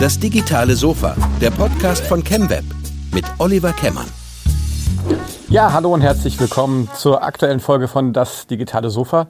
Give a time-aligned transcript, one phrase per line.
[0.00, 2.64] Das digitale Sofa, der Podcast von ChemWeb
[3.12, 4.06] mit Oliver Kemmern.
[5.48, 9.28] Ja, hallo und herzlich willkommen zur aktuellen Folge von Das digitale Sofa.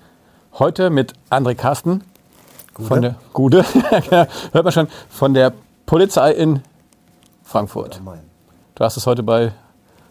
[0.58, 2.02] Heute mit André Carsten
[2.74, 2.88] Gude.
[2.88, 3.64] von der Gude,
[4.52, 5.52] hört man schon, von der
[5.86, 6.62] Polizei in
[7.42, 8.00] Frankfurt.
[8.74, 9.52] Du hast es heute bei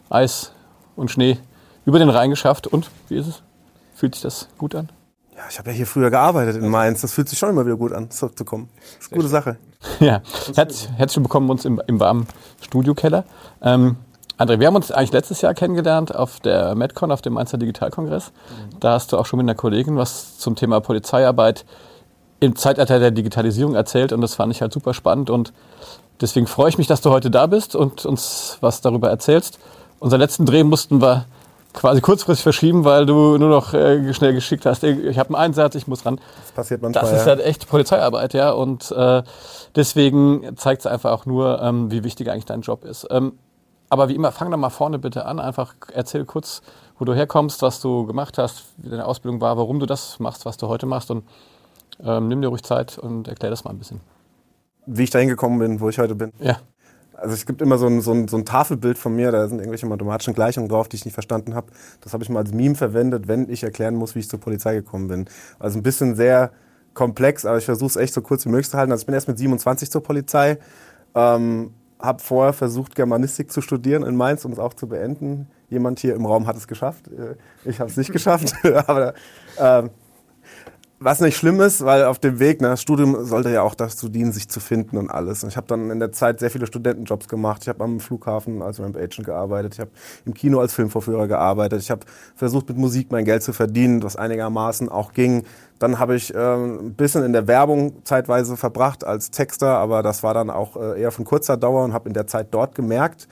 [0.09, 0.51] Eis
[0.95, 1.37] und Schnee
[1.85, 2.67] über den Rhein geschafft.
[2.67, 3.41] Und wie ist es?
[3.95, 4.89] Fühlt sich das gut an?
[5.35, 7.01] Ja, ich habe ja hier früher gearbeitet in Mainz.
[7.01, 8.69] Das fühlt sich schon immer wieder gut an, zurückzukommen.
[8.75, 9.57] Das ist eine gute Sache.
[9.99, 10.21] Ja,
[10.55, 12.25] Herz, herzlich willkommen uns im, im warmen
[12.61, 13.25] Studiokeller.
[13.61, 13.97] Ähm,
[14.37, 18.31] André, wir haben uns eigentlich letztes Jahr kennengelernt auf der MedCon, auf dem Mainzer Digitalkongress.
[18.79, 21.65] Da hast du auch schon mit einer Kollegin was zum Thema Polizeiarbeit
[22.39, 25.51] im Zeitalter der Digitalisierung erzählt und das fand ich halt super spannend und
[26.21, 29.59] deswegen freue ich mich, dass du heute da bist und uns was darüber erzählst.
[29.99, 31.25] Unseren letzten Dreh mussten wir
[31.73, 34.83] quasi kurzfristig verschieben, weil du nur noch äh, schnell geschickt hast.
[34.83, 36.19] Ich habe einen Einsatz, ich muss ran.
[36.41, 37.03] Das passiert manchmal.
[37.03, 38.51] Das ist halt echt Polizeiarbeit, ja.
[38.51, 39.23] Und äh,
[39.75, 43.07] deswegen zeigt es einfach auch nur, ähm, wie wichtig eigentlich dein Job ist.
[43.09, 43.33] Ähm,
[43.89, 45.39] aber wie immer, fang doch mal vorne bitte an.
[45.39, 46.61] Einfach erzähl kurz,
[46.97, 50.45] wo du herkommst, was du gemacht hast, wie deine Ausbildung war, warum du das machst,
[50.45, 51.11] was du heute machst.
[51.11, 51.23] Und
[52.03, 53.99] ähm, nimm dir ruhig Zeit und erklär das mal ein bisschen.
[54.85, 56.33] Wie ich da hingekommen bin, wo ich heute bin.
[56.39, 56.57] Ja.
[57.23, 59.59] Also es gibt immer so ein, so, ein, so ein Tafelbild von mir, da sind
[59.59, 61.67] irgendwelche mathematischen Gleichungen drauf, die ich nicht verstanden habe.
[62.01, 64.75] Das habe ich mal als Meme verwendet, wenn ich erklären muss, wie ich zur Polizei
[64.75, 65.25] gekommen bin.
[65.57, 66.51] Also ein bisschen sehr
[66.93, 68.91] komplex, aber ich versuche es echt so kurz wie möglich zu halten.
[68.91, 70.57] Also ich bin erst mit 27 zur Polizei,
[71.15, 75.47] ähm, habe vorher versucht, Germanistik zu studieren in Mainz, um es auch zu beenden.
[75.69, 77.07] Jemand hier im Raum hat es geschafft.
[77.07, 77.35] Äh,
[77.69, 78.53] Ich habe es nicht geschafft,
[78.87, 79.13] aber
[79.57, 79.89] ähm,
[81.03, 84.07] was nicht schlimm ist, weil auf dem Weg, ne, das Studium sollte ja auch dazu
[84.09, 85.43] dienen, sich zu finden und alles.
[85.43, 87.63] Und ich habe dann in der Zeit sehr viele Studentenjobs gemacht.
[87.63, 89.73] Ich habe am Flughafen als Ramp Agent gearbeitet.
[89.73, 89.91] Ich habe
[90.25, 91.81] im Kino als Filmvorführer gearbeitet.
[91.81, 92.01] Ich habe
[92.35, 95.43] versucht, mit Musik mein Geld zu verdienen, was einigermaßen auch ging.
[95.79, 100.23] Dann habe ich ähm, ein bisschen in der Werbung zeitweise verbracht als Texter, aber das
[100.23, 103.27] war dann auch äh, eher von kurzer Dauer und habe in der Zeit dort gemerkt,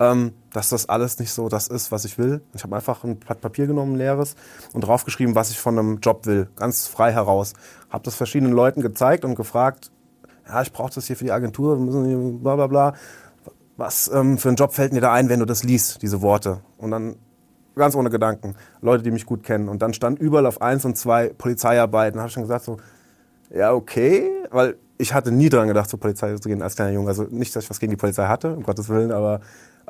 [0.00, 2.40] ähm, dass das alles nicht so das ist, was ich will.
[2.54, 4.34] Ich habe einfach ein Blatt Papier genommen, leeres,
[4.72, 7.52] und draufgeschrieben, was ich von einem Job will, ganz frei heraus.
[7.90, 9.92] Habe das verschiedenen Leuten gezeigt und gefragt,
[10.48, 12.94] ja, ich brauche das hier für die Agentur, wir müssen hier bla bla bla.
[13.76, 16.60] Was ähm, für ein Job fällt mir da ein, wenn du das liest, diese Worte?
[16.78, 17.16] Und dann
[17.76, 19.68] ganz ohne Gedanken, Leute, die mich gut kennen.
[19.68, 22.16] Und dann stand überall auf eins und zwei Polizeiarbeiten.
[22.16, 22.78] Da habe ich schon gesagt so,
[23.54, 27.08] ja, okay, weil ich hatte nie dran gedacht, zur Polizei zu gehen als kleiner Junge.
[27.08, 29.40] Also nicht, dass ich was gegen die Polizei hatte, um Gottes Willen, aber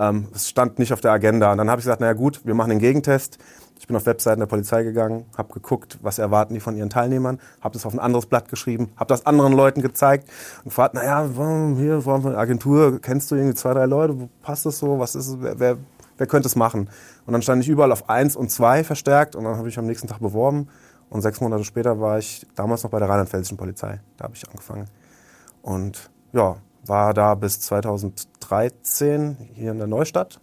[0.00, 1.53] ähm, es stand nicht auf der Agenda.
[1.53, 3.38] Und dann habe ich gesagt, naja gut, wir machen den Gegentest.
[3.78, 7.38] Ich bin auf Webseiten der Polizei gegangen, habe geguckt, was erwarten die von ihren Teilnehmern,
[7.62, 10.28] habe das auf ein anderes Blatt geschrieben, habe das anderen Leuten gezeigt
[10.59, 14.78] und gefragt, naja, hier, wir eine Agentur, kennst du irgendwie zwei, drei Leute, passt das
[14.78, 15.77] so, was ist wer, wer,
[16.19, 16.91] wer könnte es machen?
[17.25, 19.87] Und dann stand ich überall auf eins und zwei verstärkt und dann habe ich am
[19.87, 20.69] nächsten Tag beworben
[21.09, 23.99] und sechs Monate später war ich damals noch bei der Rheinland-Pfälzischen Polizei.
[24.19, 24.88] Da habe ich angefangen.
[25.62, 27.61] Und ja, war da bis
[28.50, 30.41] 2013 hier in der Neustadt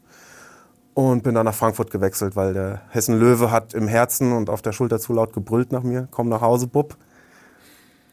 [0.94, 4.62] und bin dann nach Frankfurt gewechselt, weil der Hessen Löwe hat im Herzen und auf
[4.62, 6.08] der Schulter zu laut gebrüllt nach mir.
[6.10, 6.96] Komm nach Hause, Bub.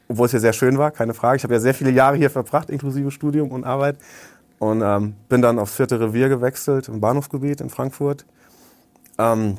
[0.07, 1.37] Obwohl es hier sehr schön war, keine Frage.
[1.37, 3.97] Ich habe ja sehr viele Jahre hier verbracht, inklusive Studium und Arbeit.
[4.59, 8.25] Und ähm, bin dann aufs vierte Revier gewechselt, im Bahnhofsgebiet in Frankfurt.
[9.17, 9.57] Ähm,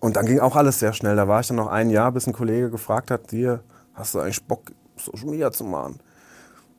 [0.00, 1.16] und dann ging auch alles sehr schnell.
[1.16, 3.60] Da war ich dann noch ein Jahr, bis ein Kollege gefragt hat, dir,
[3.94, 6.00] hast du eigentlich Bock, Social Media zu machen?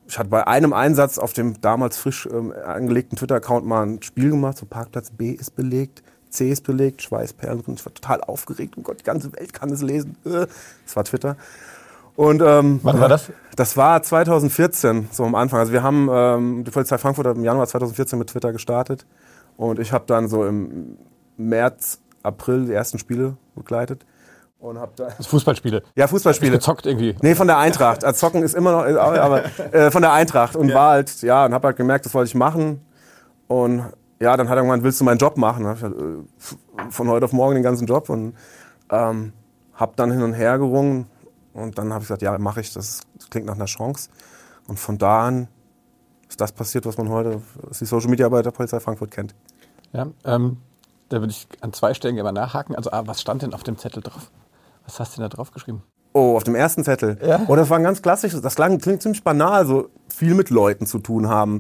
[0.08, 4.30] Ich hatte bei einem Einsatz auf dem damals frisch ähm, angelegten Twitter-Account mal ein Spiel
[4.32, 7.76] gemacht, so Parkplatz B ist belegt, C ist belegt, Schweißperlen drin.
[7.76, 8.76] Ich war total aufgeregt.
[8.78, 10.16] Oh Gott, die ganze Welt kann es lesen.
[10.26, 10.48] Äh,
[10.86, 11.36] Das war Twitter.
[12.16, 13.32] Und, ähm, Wann war das?
[13.56, 15.60] Das war 2014, so am Anfang.
[15.60, 19.06] Also wir haben, ähm, die Polizei Frankfurt hat im Januar 2014 mit Twitter gestartet.
[19.56, 20.98] Und ich habe dann so im
[21.38, 24.06] März, April die ersten Spiele begleitet.
[24.60, 25.84] Und hab da Das Fußballspiele.
[25.96, 26.54] ja, Fußballspiele.
[26.54, 27.16] Gezockt irgendwie.
[27.22, 28.04] Nee, von der Eintracht.
[28.04, 30.56] Also Zocken ist immer noch, aber äh, von der Eintracht.
[30.56, 32.82] Und war halt, ja, und hab halt gemerkt, das wollte ich machen.
[33.48, 33.86] Und
[34.20, 35.64] ja, dann hat er gemeint, willst du meinen Job machen?
[35.64, 38.36] Dann hab ich halt, äh, von heute auf morgen den ganzen Job und
[38.90, 39.34] ähm,
[39.76, 41.06] hab dann hin und her gerungen.
[41.54, 42.74] Und dann habe ich gesagt, ja, mache ich.
[42.74, 44.10] Das, das klingt nach einer Chance.
[44.68, 45.48] Und von da an
[46.30, 49.36] ist das passiert, was man heute als die Social Media Arbeit der Polizei Frankfurt kennt.
[49.94, 50.58] Ja, ähm,
[51.10, 52.76] da würde ich an zwei Stellen gerne mal nachhaken.
[52.76, 54.30] Also, ah, was stand denn auf dem Zettel drauf?
[54.88, 55.84] Was hast du denn da drauf geschrieben?
[56.14, 57.20] Oh, auf dem ersten Zettel.
[57.24, 57.42] Ja.
[57.48, 58.34] Oh, das war ein ganz klassisch.
[58.42, 61.60] Das klang, klingt ziemlich banal, so viel mit Leuten zu tun haben,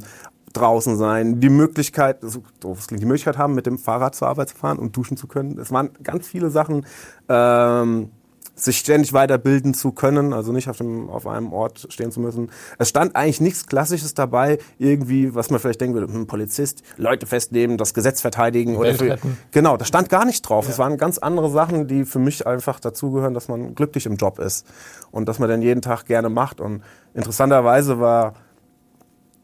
[0.53, 2.41] draußen sein, die Möglichkeit, so
[2.71, 5.27] es klingt, die Möglichkeit haben, mit dem Fahrrad zur Arbeit zu fahren und duschen zu
[5.27, 5.59] können.
[5.59, 6.85] Es waren ganz viele Sachen.
[7.29, 8.11] Ähm,
[8.59, 12.49] sich ständig weiterbilden zu können, also nicht auf, dem, auf einem Ort stehen zu müssen.
[12.79, 17.27] Es stand eigentlich nichts Klassisches dabei, irgendwie, was man vielleicht denken würde, hm, Polizist, Leute
[17.27, 18.75] festnehmen, das Gesetz verteidigen.
[18.75, 19.19] Oder für,
[19.51, 20.67] genau, da stand gar nicht drauf.
[20.67, 24.39] Es waren ganz andere Sachen, die für mich einfach dazugehören, dass man glücklich im Job
[24.39, 24.65] ist
[25.11, 26.59] und dass man den jeden Tag gerne macht.
[26.59, 26.81] Und
[27.13, 28.33] interessanterweise war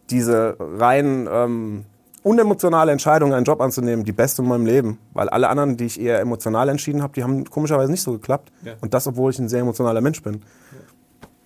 [0.10, 1.86] diese rein ähm,
[2.24, 4.98] unemotionale Entscheidung, einen Job anzunehmen, die beste in meinem Leben.
[5.14, 8.52] Weil alle anderen, die ich eher emotional entschieden habe, die haben komischerweise nicht so geklappt.
[8.64, 8.74] Ja.
[8.82, 10.36] Und das, obwohl ich ein sehr emotionaler Mensch bin.
[10.36, 10.42] Ja.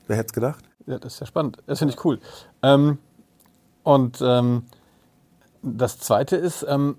[0.07, 0.63] Wer hätte es gedacht?
[0.85, 1.57] Ja, das ist ja spannend.
[1.65, 2.19] Das finde ich cool.
[2.63, 2.97] Ähm,
[3.83, 4.63] und ähm,
[5.61, 6.95] das Zweite ist, ähm,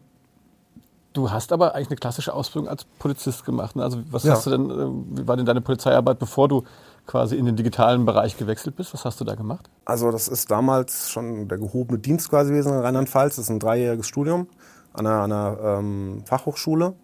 [1.13, 3.77] du hast aber eigentlich eine klassische Ausbildung als Polizist gemacht.
[3.77, 3.83] Ne?
[3.83, 4.33] Also was ja.
[4.33, 6.65] hast du denn, äh, wie war denn deine Polizeiarbeit, bevor du
[7.09, 8.93] quasi in den digitalen Bereich gewechselt bist.
[8.95, 9.69] Was hast du da gemacht?
[9.87, 13.37] Also das ist damals schon der gehobene Dienst quasi gewesen in Rheinland-Pfalz.
[13.37, 14.47] Das ist ein dreijähriges Studium
[14.93, 16.95] an einer, einer ähm, Fachhochschule.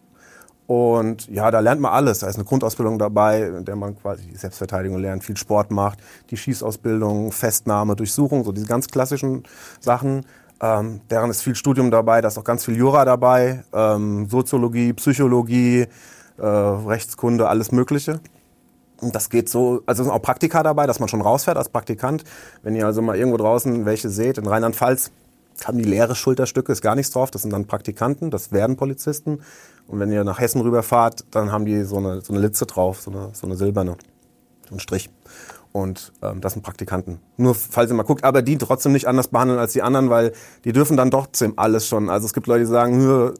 [0.67, 2.21] Und ja, da lernt man alles.
[2.21, 5.99] Da ist eine Grundausbildung dabei, in der man quasi Selbstverteidigung lernt, viel Sport macht,
[6.31, 9.43] die Schießausbildung, Festnahme, Durchsuchung, so diese ganz klassischen
[9.81, 10.27] Sachen.
[10.61, 14.93] Ähm, deren ist viel Studium dabei, da ist auch ganz viel Jura dabei, ähm, Soziologie,
[14.93, 15.87] Psychologie,
[16.39, 18.21] äh, Rechtskunde, alles Mögliche.
[19.05, 22.25] Und das geht so, also sind auch Praktika dabei, dass man schon rausfährt als Praktikant.
[22.63, 25.11] Wenn ihr also mal irgendwo draußen welche seht, in Rheinland-Pfalz
[25.67, 29.41] haben die leere Schulterstücke, ist gar nichts drauf, das sind dann Praktikanten, das werden Polizisten.
[29.87, 33.03] Und wenn ihr nach Hessen rüberfahrt, dann haben die so eine, so eine Litze drauf,
[33.03, 33.97] so eine, so eine silberne,
[34.69, 35.11] so ein Strich.
[35.71, 37.19] Und ähm, das sind Praktikanten.
[37.37, 40.33] Nur falls ihr mal guckt, aber die trotzdem nicht anders behandeln als die anderen, weil
[40.65, 42.09] die dürfen dann doch alles schon.
[42.09, 43.35] Also es gibt Leute, die sagen,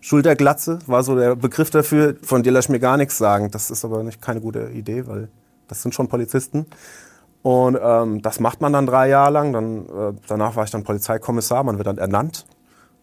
[0.00, 3.50] Schulterglatze war so der Begriff dafür, von dir lasse ich mir gar nichts sagen.
[3.50, 5.28] Das ist aber nicht keine gute Idee, weil
[5.68, 6.66] das sind schon Polizisten.
[7.42, 9.52] Und ähm, das macht man dann drei Jahre lang.
[9.52, 12.46] Dann, äh, danach war ich dann Polizeikommissar, man wird dann ernannt.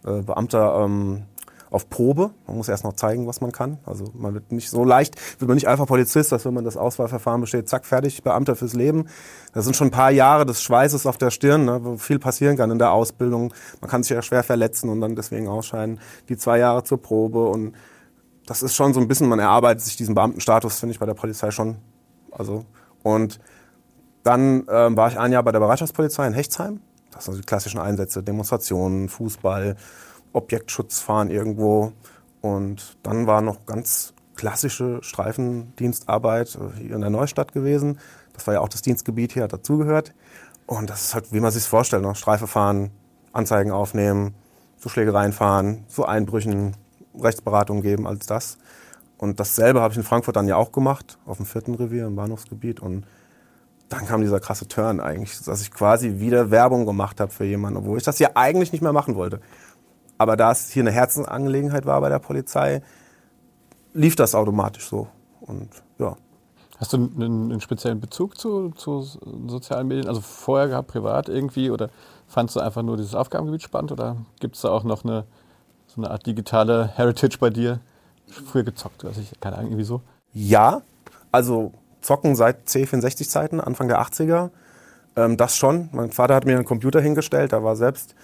[0.06, 1.24] Äh, Beamter ähm,
[1.70, 2.32] auf Probe.
[2.46, 3.78] Man muss erst noch zeigen, was man kann.
[3.86, 6.78] Also man wird nicht so leicht, wird man nicht einfach Polizist, dass wenn man das
[6.78, 9.08] Auswahlverfahren besteht, zack, fertig, Beamter fürs Leben.
[9.54, 12.58] Das sind schon ein paar Jahre des Schweißes auf der Stirn, ne, wo viel passieren
[12.58, 13.54] kann in der Ausbildung.
[13.82, 16.00] Man kann sich ja schwer verletzen und dann deswegen ausscheiden.
[16.30, 17.74] Die zwei Jahre zur Probe und
[18.46, 21.14] das ist schon so ein bisschen, man erarbeitet sich diesen Beamtenstatus, finde ich, bei der
[21.14, 21.76] Polizei schon.
[22.32, 22.66] Also,
[23.04, 23.40] und
[24.24, 26.80] dann ähm, war ich ein Jahr bei der Bereitschaftspolizei in Hechtsheim.
[27.12, 29.76] Das sind die klassischen Einsätze, Demonstrationen, Fußball,
[30.34, 31.94] Objektschutz fahren irgendwo.
[32.42, 38.00] Und dann war noch ganz klassische Streifendienstarbeit äh, hier in der Neustadt gewesen.
[38.34, 40.14] Das war ja auch das Dienstgebiet hier, hat dazugehört.
[40.68, 42.16] Und das ist halt, wie man sich vorstellt, noch ne?
[42.16, 42.92] Streife fahren,
[43.34, 44.36] Anzeigen aufnehmen,
[44.78, 46.76] so Schlägereien fahren, so Einbrüchen,
[47.20, 48.58] Rechtsberatung geben, als das.
[49.18, 52.16] Und dasselbe habe ich in Frankfurt dann ja auch gemacht, auf dem vierten Revier im
[52.16, 52.80] Bahnhofsgebiet.
[52.80, 53.06] Und
[53.90, 57.80] dann kam dieser krasse Turn eigentlich, dass ich quasi wieder Werbung gemacht habe für jemanden,
[57.80, 59.40] obwohl ich das ja eigentlich nicht mehr machen wollte.
[60.18, 62.82] Aber da es hier eine Herzensangelegenheit war bei der Polizei,
[63.94, 65.08] lief das automatisch so.
[65.42, 65.70] Und
[66.00, 66.16] ja.
[66.80, 70.08] Hast du einen, einen speziellen Bezug zu, zu, sozialen Medien?
[70.08, 71.72] Also vorher gehabt, privat irgendwie?
[71.72, 71.90] Oder
[72.28, 73.92] fandst du einfach nur dieses Aufgabengebiet spannend?
[73.92, 75.26] Oder gibt es da auch noch eine,
[75.88, 77.80] so eine Art digitale Heritage bei dir?
[78.28, 80.02] Früher gezockt, weiß ich, keine Ahnung, irgendwie so?
[80.34, 80.82] Ja,
[81.32, 84.52] also zocken seit C64-Zeiten, Anfang der 80er.
[85.16, 85.90] Ähm, das schon.
[85.94, 88.16] Mein Vater hat mir einen Computer hingestellt, da war selbst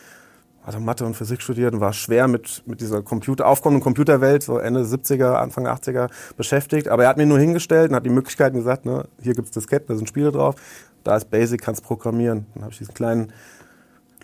[0.66, 4.58] hatte Mathe und Physik studiert und war schwer mit, mit dieser Computer, aufkommenden Computerwelt, so
[4.58, 6.88] Ende 70er, Anfang 80er beschäftigt.
[6.88, 9.88] Aber er hat mir nur hingestellt und hat die Möglichkeiten gesagt, ne, hier gibt's Disketten,
[9.88, 10.56] da sind Spiele drauf,
[11.04, 12.46] da ist Basic, kannst programmieren.
[12.54, 13.34] Dann habe ich diesen kleinen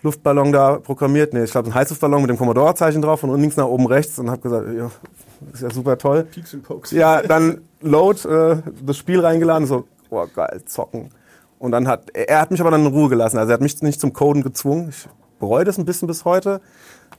[0.02, 3.66] Luftballon da programmiert, nee, ich glaube ein Heißluftballon mit dem Commodore-Zeichen drauf und links nach
[3.66, 4.90] oben rechts und habe gesagt, ja,
[5.52, 6.24] ist ja super toll.
[6.24, 6.90] Peaks and Pokes.
[6.90, 11.10] Ja, dann Load, äh, das Spiel reingeladen, so, boah, geil, zocken.
[11.58, 13.36] Und dann hat, er hat mich aber dann in Ruhe gelassen.
[13.36, 14.88] Also er hat mich nicht zum Coden gezwungen.
[14.88, 15.06] Ich
[15.40, 16.60] bereue das ein bisschen bis heute.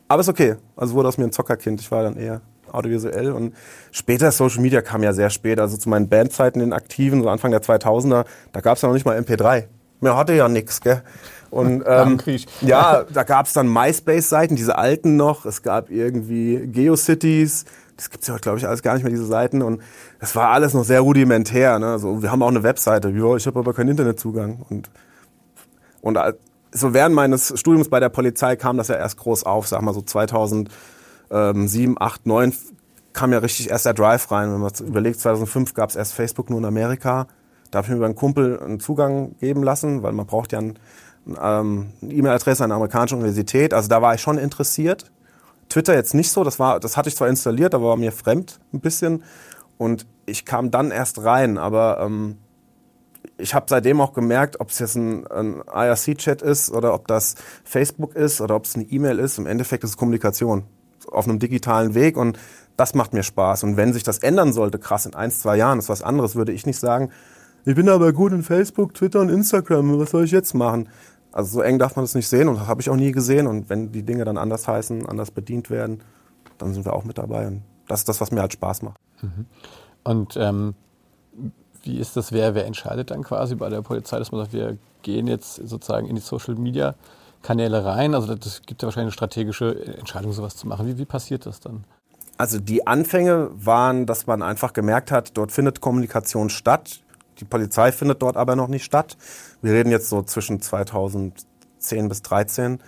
[0.08, 0.56] Aber ist okay.
[0.78, 1.82] Also wurde aus mir ein Zockerkind.
[1.82, 3.54] Ich war dann eher audiovisuell und
[3.92, 5.60] später Social Media kam ja sehr spät.
[5.60, 8.94] Also zu meinen Bandzeiten in Aktiven, so Anfang der 2000er, da gab es ja noch
[8.94, 9.66] nicht mal MP3.
[10.00, 11.02] Mir hatte ja nix, gell?
[11.50, 12.20] Und ähm,
[12.62, 15.46] ja, da gab es dann MySpace-Seiten, diese alten noch.
[15.46, 17.66] Es gab irgendwie GeoCities.
[17.98, 19.62] Das gibt's ja, glaube ich, alles gar nicht mehr, diese Seiten.
[19.62, 19.82] Und
[20.20, 21.78] das war alles noch sehr rudimentär.
[21.78, 21.88] Ne?
[21.88, 23.10] Also, wir haben auch eine Webseite.
[23.10, 24.66] Ja, ich habe aber keinen Internetzugang.
[24.70, 24.90] Und,
[26.02, 26.18] und
[26.72, 29.94] so während meines Studiums bei der Polizei kam das ja erst groß auf, sag mal
[29.94, 30.70] so 2007,
[32.00, 32.54] 8, 9
[33.14, 34.52] kam ja richtig erst der Drive rein.
[34.54, 37.28] Wenn man überlegt, 2005 gab es erst Facebook nur in Amerika.
[37.70, 40.60] Da habe ich mir über einen Kumpel einen Zugang geben lassen, weil man braucht ja
[40.60, 40.80] ein,
[41.42, 43.74] ähm, eine E-Mail-Adresse an einer amerikanischen Universität.
[43.74, 45.12] Also da war ich schon interessiert.
[45.70, 48.60] Twitter jetzt nicht so, das, war, das hatte ich zwar installiert, aber war mir fremd
[48.74, 49.24] ein bisschen.
[49.78, 52.38] Und ich kam dann erst rein, aber ähm,
[53.42, 57.36] ich habe seitdem auch gemerkt, ob es jetzt ein, ein IRC-Chat ist oder ob das
[57.64, 60.64] Facebook ist oder ob es eine E-Mail ist, im Endeffekt ist es Kommunikation.
[61.12, 62.38] auf einem digitalen Weg und
[62.78, 63.64] das macht mir Spaß.
[63.64, 66.52] Und wenn sich das ändern sollte, krass, in ein, zwei Jahren ist was anderes, würde
[66.52, 67.10] ich nicht sagen,
[67.66, 70.90] ich bin aber gut in Facebook, Twitter und Instagram, was soll ich jetzt machen?
[71.32, 73.48] Also so eng darf man das nicht sehen und das habe ich auch nie gesehen.
[73.48, 76.02] Und wenn die Dinge dann anders heißen, anders bedient werden,
[76.58, 77.48] dann sind wir auch mit dabei.
[77.48, 79.00] Und das ist das, was mir halt Spaß macht.
[79.22, 79.46] Mhm.
[80.04, 80.76] Und ähm,
[81.84, 84.78] wie ist das, wer, wer entscheidet dann quasi bei der Polizei, dass man sagt, wir
[85.02, 86.96] gehen jetzt sozusagen in die Social Media
[87.42, 88.14] Kanäle rein?
[88.14, 90.88] Also das gibt ja wahrscheinlich eine strategische Entscheidung, sowas zu machen.
[90.88, 91.84] Wie, wie passiert das dann?
[92.38, 97.02] Also die Anfänge waren, dass man einfach gemerkt hat, dort findet Kommunikation statt.
[97.40, 99.18] Die Polizei findet dort aber noch nicht statt.
[99.62, 102.80] Wir reden jetzt so zwischen 2010 bis 2013.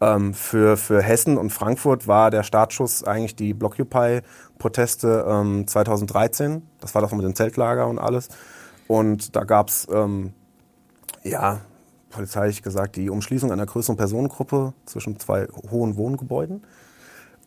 [0.00, 6.62] Ähm, für, für Hessen und Frankfurt war der Startschuss eigentlich die Blockupy-Proteste ähm, 2013.
[6.80, 8.28] Das war das mit dem Zeltlager und alles.
[8.86, 10.32] Und da gab's ähm,
[11.24, 11.60] ja,
[12.10, 16.62] polizeilich gesagt, die Umschließung einer größeren Personengruppe zwischen zwei hohen Wohngebäuden.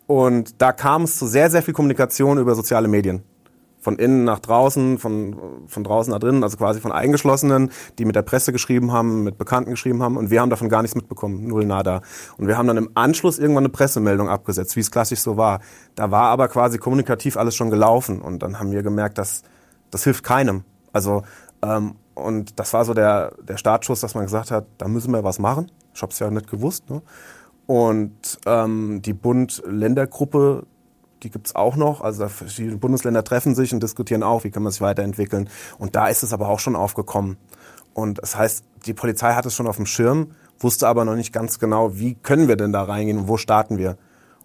[0.08, 3.24] Und da kam es zu sehr, sehr viel Kommunikation über soziale Medien
[3.82, 5.36] von innen nach draußen, von,
[5.68, 9.38] von draußen nach drinnen, also quasi von Eingeschlossenen, die mit der Presse geschrieben haben, mit
[9.38, 12.02] Bekannten geschrieben haben und wir haben davon gar nichts mitbekommen, null nada.
[12.38, 15.60] Und wir haben dann im Anschluss irgendwann eine Pressemeldung abgesetzt, wie es klassisch so war.
[15.96, 19.44] Da war aber quasi kommunikativ alles schon gelaufen und dann haben wir gemerkt, dass
[19.90, 20.64] das hilft keinem.
[20.94, 21.24] Also
[21.62, 25.24] ähm, und das war so der, der Startschuss, dass man gesagt hat, da müssen wir
[25.24, 25.72] was machen.
[25.94, 26.90] Ich habe es ja nicht gewusst.
[26.90, 27.02] Ne?
[27.68, 30.64] Und ähm, die Bund-Länder-Gruppe
[31.24, 32.02] die gibt's auch noch.
[32.02, 35.50] Also verschiedene Bundesländer treffen sich und diskutieren auch, wie kann man sich weiterentwickeln.
[35.78, 37.38] Und da ist es aber auch schon aufgekommen.
[37.94, 41.34] Und das heißt, die Polizei hat es schon auf dem Schirm, wusste aber noch nicht
[41.34, 43.98] ganz genau, wie können wir denn da reingehen und wo starten wir.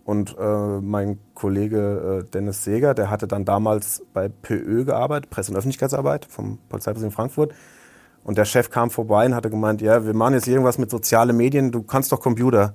[0.05, 5.51] Und äh, mein Kollege äh, Dennis Seger, der hatte dann damals bei PÖ gearbeitet, Presse-
[5.51, 7.53] und Öffentlichkeitsarbeit vom Polizeipräsidium Frankfurt.
[8.23, 11.37] Und der Chef kam vorbei und hatte gemeint, ja, wir machen jetzt irgendwas mit sozialen
[11.37, 12.75] Medien, du kannst doch Computer.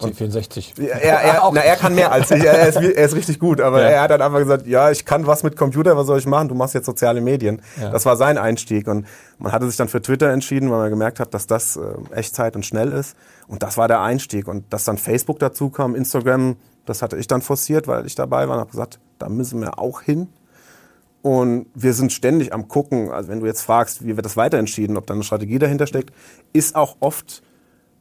[0.00, 0.80] C64.
[0.80, 2.44] Er, er, na, er kann mehr als ich.
[2.44, 3.88] Er ist, er ist richtig gut, aber ja.
[3.88, 6.48] er hat dann einfach gesagt, ja, ich kann was mit Computer, was soll ich machen?
[6.48, 7.62] Du machst jetzt soziale Medien.
[7.80, 7.90] Ja.
[7.90, 9.06] Das war sein Einstieg und
[9.38, 12.56] man hatte sich dann für Twitter entschieden, weil man gemerkt hat, dass das äh, Echtzeit
[12.56, 13.16] und schnell ist.
[13.46, 14.48] Und das war der Einstieg.
[14.48, 18.48] Und dass dann Facebook dazu kam, Instagram, das hatte ich dann forciert, weil ich dabei
[18.48, 20.28] war und habe gesagt, da müssen wir auch hin.
[21.22, 23.10] Und wir sind ständig am gucken.
[23.10, 25.86] Also wenn du jetzt fragst, wie wird das weiter entschieden, ob da eine Strategie dahinter
[25.86, 26.14] steckt,
[26.52, 27.42] ist auch oft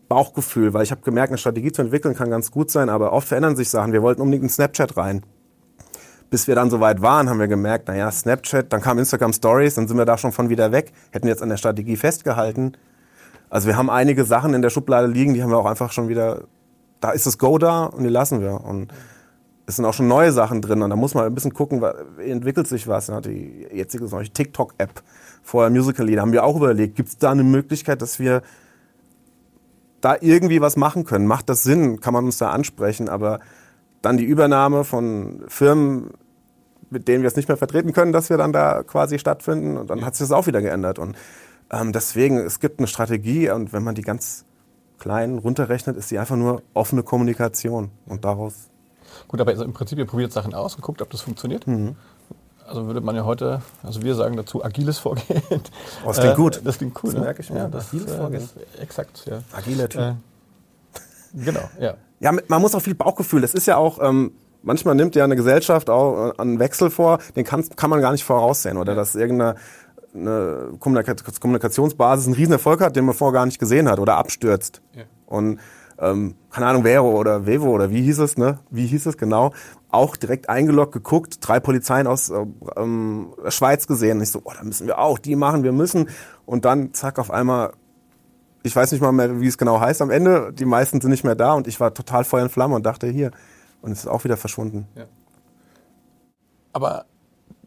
[0.07, 3.27] Bauchgefühl, weil ich habe gemerkt, eine Strategie zu entwickeln kann ganz gut sein, aber oft
[3.27, 3.93] verändern sich Sachen.
[3.93, 5.23] Wir wollten unbedingt in Snapchat rein.
[6.29, 9.87] Bis wir dann soweit waren, haben wir gemerkt, naja, Snapchat, dann kam Instagram Stories, dann
[9.87, 12.73] sind wir da schon von wieder weg, hätten jetzt an der Strategie festgehalten.
[13.49, 16.09] Also wir haben einige Sachen in der Schublade liegen, die haben wir auch einfach schon
[16.09, 16.43] wieder,
[16.99, 18.61] da ist das Go da und die lassen wir.
[18.61, 18.91] Und
[19.67, 21.81] es sind auch schon neue Sachen drin und da muss man ein bisschen gucken,
[22.17, 23.11] wie entwickelt sich was.
[23.25, 25.01] Die jetzige TikTok-App,
[25.43, 28.41] vorher Musical.ly, da haben wir auch überlegt, gibt es da eine Möglichkeit, dass wir
[30.01, 31.27] da irgendwie was machen können.
[31.27, 31.99] Macht das Sinn?
[31.99, 33.09] Kann man uns da ansprechen?
[33.09, 33.39] Aber
[34.01, 36.11] dann die Übernahme von Firmen,
[36.89, 39.77] mit denen wir es nicht mehr vertreten können, dass wir dann da quasi stattfinden.
[39.77, 40.99] Und dann hat sich das auch wieder geändert.
[40.99, 41.15] Und
[41.71, 44.45] ähm, deswegen, es gibt eine Strategie und wenn man die ganz
[44.99, 47.91] klein runterrechnet, ist sie einfach nur offene Kommunikation.
[48.05, 48.69] Und daraus.
[49.27, 51.67] Gut, aber also im Prinzip, ihr probiert Sachen aus und guckt, ob das funktioniert.
[51.67, 51.95] Mhm.
[52.67, 55.41] Also würde man ja heute, also wir sagen dazu agiles Vorgehen.
[56.03, 56.61] Oh, das klingt äh, gut.
[56.65, 57.11] Das klingt cool.
[57.11, 57.25] Das ne?
[57.25, 57.59] merke ich mir.
[57.59, 58.49] Ja, das, agiles äh, Vorgehen.
[58.81, 59.39] exakt, ja.
[59.53, 60.01] Agiler Typ.
[60.01, 60.13] Äh,
[61.33, 61.95] genau, ja.
[62.19, 63.41] Ja, man muss auch viel Bauchgefühl.
[63.41, 64.31] Das ist ja auch, ähm,
[64.63, 68.11] manchmal nimmt ja eine Gesellschaft auch äh, einen Wechsel vor, den kann, kann man gar
[68.11, 68.77] nicht voraussehen.
[68.77, 69.55] Oder dass irgendeine
[70.13, 74.81] eine Kommunikationsbasis einen Riesenerfolg hat, den man vorher gar nicht gesehen hat oder abstürzt.
[74.93, 75.03] Ja.
[75.25, 75.59] Und
[75.99, 78.59] ähm, keine Ahnung, Vero oder Vevo oder wie hieß es, ne?
[78.69, 79.53] Wie hieß es genau?
[79.89, 84.17] Auch direkt eingeloggt, geguckt, drei Polizeien aus äh, ähm, Schweiz gesehen.
[84.17, 86.09] Und ich so, oh, da müssen wir auch, die machen, wir müssen.
[86.45, 87.73] Und dann, zack, auf einmal,
[88.63, 91.23] ich weiß nicht mal mehr, wie es genau heißt am Ende, die meisten sind nicht
[91.23, 93.31] mehr da und ich war total Feuer in Flamme und dachte, hier.
[93.81, 94.87] Und es ist auch wieder verschwunden.
[94.95, 95.05] Ja.
[96.73, 97.05] Aber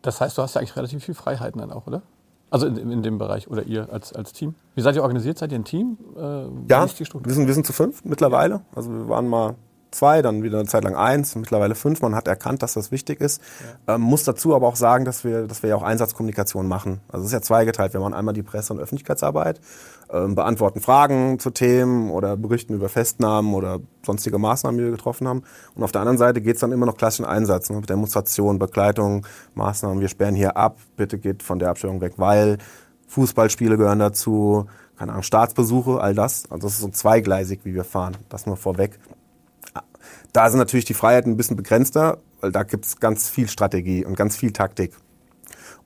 [0.03, 2.03] das heißt, du hast ja eigentlich relativ viel Freiheiten dann auch, oder?
[2.51, 4.55] Also in, in, dem Bereich oder ihr als, als Team?
[4.75, 5.39] Wie seid ihr organisiert?
[5.39, 5.97] Seid ihr ein Team?
[6.17, 6.21] Äh,
[6.69, 8.63] ja, wir sind, wir sind zu fünf mittlerweile.
[8.75, 9.55] Also wir waren mal
[9.91, 12.01] zwei, dann wieder eine Zeit lang eins, mittlerweile fünf.
[12.03, 13.43] Man hat erkannt, dass das wichtig ist.
[13.87, 13.95] Ja.
[13.95, 17.01] Ähm, muss dazu aber auch sagen, dass wir, dass wir ja auch Einsatzkommunikation machen.
[17.09, 17.93] Also es ist ja zweigeteilt.
[17.93, 19.61] Wir machen einmal die Presse- und Öffentlichkeitsarbeit,
[20.13, 25.29] ähm, beantworten Fragen zu Themen oder berichten über Festnahmen oder sonstige Maßnahmen, die wir getroffen
[25.29, 25.43] haben.
[25.75, 27.81] Und auf der anderen Seite geht es dann immer noch klassischen Einsatz, ne?
[27.81, 30.01] Demonstration, Begleitung, Maßnahmen.
[30.01, 32.59] Wir sperren hier ab, bitte geht von der Abstellung weg, weil
[33.09, 34.67] Fußballspiele gehören dazu,
[34.97, 36.45] keine Ahnung, Staatsbesuche, all das.
[36.51, 38.17] Also das ist so zweigleisig, wie wir fahren.
[38.29, 38.99] Das nur vorweg.
[40.33, 44.05] Da sind natürlich die Freiheiten ein bisschen begrenzter, weil da gibt es ganz viel Strategie
[44.05, 44.93] und ganz viel Taktik.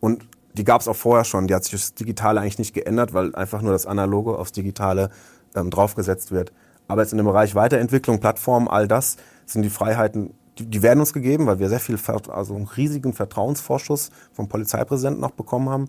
[0.01, 1.47] Und die gab es auch vorher schon.
[1.47, 5.11] Die hat sich das Digitale eigentlich nicht geändert, weil einfach nur das Analoge aufs Digitale
[5.55, 6.53] ähm, draufgesetzt wird.
[6.87, 9.17] Aber jetzt in dem Bereich Weiterentwicklung, Plattformen, all das,
[9.47, 13.13] sind die Freiheiten die, die werden uns gegeben, weil wir sehr viel, also einen riesigen
[13.13, 15.89] Vertrauensvorschuss vom Polizeipräsidenten noch bekommen haben.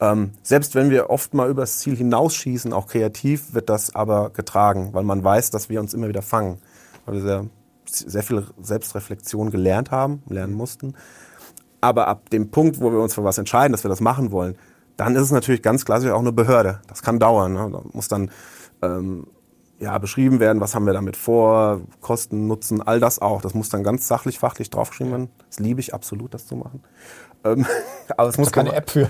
[0.00, 4.90] Ähm, selbst wenn wir oft mal übers Ziel hinausschießen, auch kreativ, wird das aber getragen,
[4.92, 6.58] weil man weiß, dass wir uns immer wieder fangen.
[7.06, 7.46] Weil wir sehr,
[7.98, 10.94] sehr viel Selbstreflexion gelernt haben, lernen mussten.
[11.80, 14.56] Aber ab dem Punkt, wo wir uns für was entscheiden, dass wir das machen wollen,
[14.96, 16.80] dann ist es natürlich ganz klassisch auch eine Behörde.
[16.86, 17.54] Das kann dauern.
[17.54, 17.70] Ne?
[17.72, 18.30] Da muss dann
[18.82, 19.26] ähm,
[19.82, 23.42] ja, beschrieben werden, was haben wir damit vor, Kosten, Nutzen, all das auch.
[23.42, 25.30] Das muss dann ganz sachlich, fachlich draufgeschrieben werden.
[25.48, 26.84] Das liebe ich absolut, das zu machen.
[27.44, 27.66] Ähm,
[28.16, 29.08] aber es muss keine App für.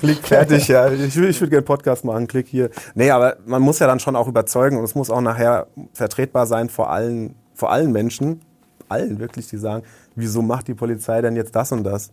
[0.00, 0.90] Klick fertig, ja.
[0.90, 2.70] Ich, ich würde gerne Podcast machen, Klick hier.
[2.96, 6.46] Nee, aber man muss ja dann schon auch überzeugen und es muss auch nachher vertretbar
[6.46, 8.40] sein vor allen, vor allen Menschen,
[8.88, 12.12] allen wirklich, die sagen, wieso macht die Polizei denn jetzt das und das?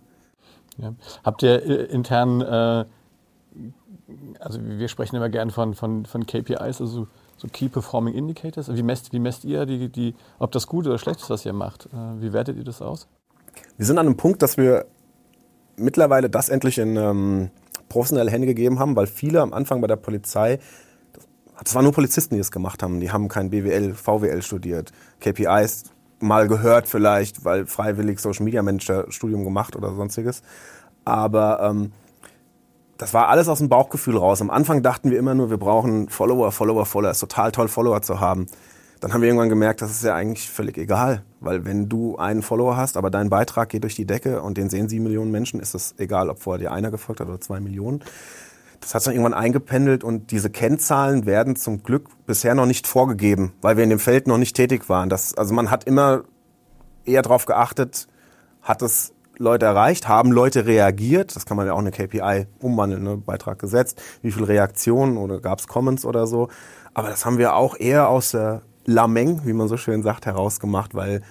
[0.77, 0.93] Ja.
[1.23, 2.85] Habt ihr äh, intern, äh,
[4.39, 8.73] also wir sprechen immer gerne von, von, von KPIs, also so Key Performing Indicators?
[8.73, 11.53] Wie messt, wie messt ihr, die, die, ob das gut oder schlecht ist, was ihr
[11.53, 11.87] macht?
[11.87, 13.07] Äh, wie wertet ihr das aus?
[13.77, 14.85] Wir sind an einem Punkt, dass wir
[15.75, 17.51] mittlerweile das endlich in ähm,
[17.87, 20.59] professionelle Hände gegeben haben, weil viele am Anfang bei der Polizei,
[21.63, 22.99] das waren nur Polizisten, die es gemacht haben.
[22.99, 25.83] Die haben kein BWL, VWL studiert, KPIs
[26.21, 30.41] mal gehört vielleicht, weil freiwillig Social Media Manager Studium gemacht oder sonstiges.
[31.05, 31.91] Aber ähm,
[32.97, 34.41] das war alles aus dem Bauchgefühl raus.
[34.41, 37.11] Am Anfang dachten wir immer nur, wir brauchen Follower, Follower, Follower.
[37.11, 38.47] Ist total toll, Follower zu haben.
[38.99, 41.23] Dann haben wir irgendwann gemerkt, das ist ja eigentlich völlig egal.
[41.39, 44.69] Weil wenn du einen Follower hast, aber dein Beitrag geht durch die Decke und den
[44.69, 47.61] sehen sieben Millionen Menschen, ist es egal, ob vorher dir einer gefolgt hat oder zwei
[47.61, 48.03] Millionen.
[48.81, 53.53] Das hat sich irgendwann eingependelt und diese Kennzahlen werden zum Glück bisher noch nicht vorgegeben,
[53.61, 55.09] weil wir in dem Feld noch nicht tätig waren.
[55.09, 56.23] Das, also man hat immer
[57.05, 58.07] eher darauf geachtet,
[58.61, 60.07] hat es Leute erreicht?
[60.07, 61.35] Haben Leute reagiert?
[61.35, 63.17] Das kann man ja auch eine KPI umwandeln, ne?
[63.17, 64.01] Beitrag gesetzt.
[64.21, 66.49] Wie viel Reaktionen oder gab es Comments oder so?
[66.93, 70.93] Aber das haben wir auch eher aus der Lameng, wie man so schön sagt, herausgemacht,
[70.93, 71.21] weil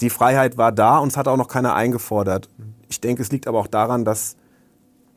[0.00, 2.48] die Freiheit war da und es hat auch noch keiner eingefordert.
[2.88, 4.36] Ich denke, es liegt aber auch daran, dass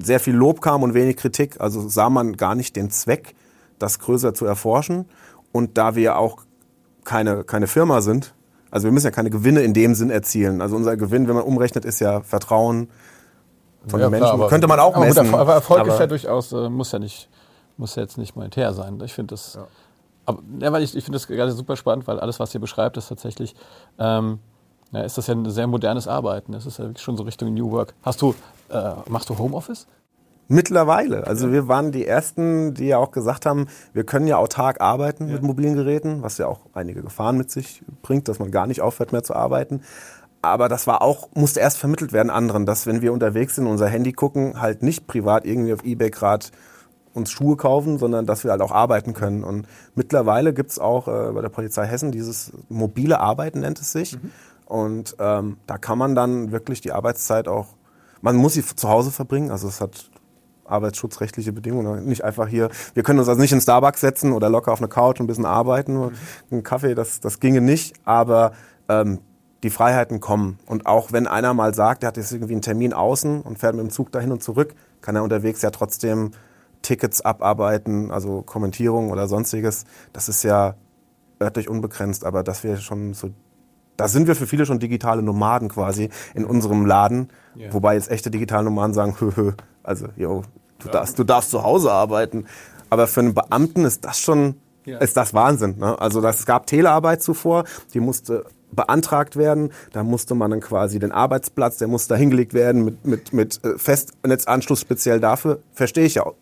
[0.01, 1.60] sehr viel Lob kam und wenig Kritik.
[1.60, 3.36] Also sah man gar nicht den Zweck,
[3.77, 5.06] das größer zu erforschen.
[5.51, 6.44] Und da wir auch
[7.03, 8.34] keine, keine Firma sind,
[8.72, 10.62] also wir müssen ja keine Gewinne in dem Sinn erzielen.
[10.62, 12.89] Also unser Gewinn, wenn man umrechnet, ist ja Vertrauen
[13.88, 14.36] von ja, den Menschen.
[14.36, 15.27] Klar, Könnte man auch messen.
[15.29, 17.29] Aber, aber Erfolg aber ist ja durchaus, äh, muss ja nicht,
[17.77, 19.01] muss ja jetzt nicht monetär sein.
[19.03, 19.68] Ich finde das, ja.
[20.25, 22.98] aber, ja, weil ich, ich finde das gerade super spannend, weil alles, was ihr beschreibt,
[22.98, 23.55] ist tatsächlich,
[23.98, 24.40] ähm,
[24.92, 26.51] ja, ist das ja ein sehr modernes Arbeiten.
[26.51, 27.96] Das ist ja wirklich schon so Richtung New Work.
[28.03, 28.35] Hast du,
[28.70, 29.88] äh, machst du Homeoffice?
[30.51, 31.27] Mittlerweile.
[31.27, 35.27] Also wir waren die Ersten, die ja auch gesagt haben, wir können ja autark arbeiten
[35.27, 35.34] ja.
[35.34, 38.82] mit mobilen Geräten, was ja auch einige Gefahren mit sich bringt, dass man gar nicht
[38.82, 39.82] aufhört mehr zu arbeiten.
[40.42, 43.88] Aber das war auch, musste erst vermittelt werden anderen, dass wenn wir unterwegs sind, unser
[43.88, 46.48] Handy gucken, halt nicht privat irgendwie auf Ebay gerade
[47.14, 49.44] uns Schuhe kaufen, sondern dass wir halt auch arbeiten können.
[49.44, 54.16] Und mittlerweile gibt's auch äh, bei der Polizei Hessen dieses mobile Arbeiten nennt es sich.
[54.16, 54.32] Mhm.
[54.66, 57.68] Und ähm, da kann man dann wirklich die Arbeitszeit auch,
[58.22, 60.10] man muss sie zu Hause verbringen, also es hat
[60.66, 62.05] arbeitsschutzrechtliche Bedingungen.
[62.05, 64.88] Nicht einfach hier, wir können uns also nicht in Starbucks setzen oder locker auf eine
[64.88, 66.12] Couch und ein bisschen arbeiten, mhm.
[66.51, 68.53] einen Kaffee, das, das ginge nicht, aber
[68.88, 69.20] ähm,
[69.64, 70.60] die Freiheiten kommen.
[70.66, 73.75] Und auch wenn einer mal sagt, er hat jetzt irgendwie einen Termin außen und fährt
[73.75, 76.32] mit dem Zug dahin und zurück, kann er unterwegs ja trotzdem
[76.82, 79.84] Tickets abarbeiten, also Kommentierung oder sonstiges.
[80.14, 80.75] Das ist ja
[81.42, 83.32] örtlich unbegrenzt, aber dass wir schon so,
[84.00, 87.74] da sind wir für viele schon digitale Nomaden quasi in unserem Laden, yeah.
[87.74, 89.51] wobei jetzt echte digitale Nomaden sagen, hö, hö,
[89.83, 90.44] also, yo,
[90.79, 90.92] du, ja.
[90.94, 92.46] darfst, du darfst zu Hause arbeiten.
[92.90, 95.00] Aber für einen Beamten ist das schon, ja.
[95.00, 95.77] ist das Wahnsinn.
[95.79, 96.00] Ne?
[96.00, 99.72] Also das, es gab Telearbeit zuvor, die musste beantragt werden.
[99.92, 103.64] Da musste man dann quasi den Arbeitsplatz, der musste da hingelegt werden mit, mit, mit
[103.66, 105.59] äh, Festnetzanschluss speziell dafür.
[105.74, 106.35] Verstehe ich auch.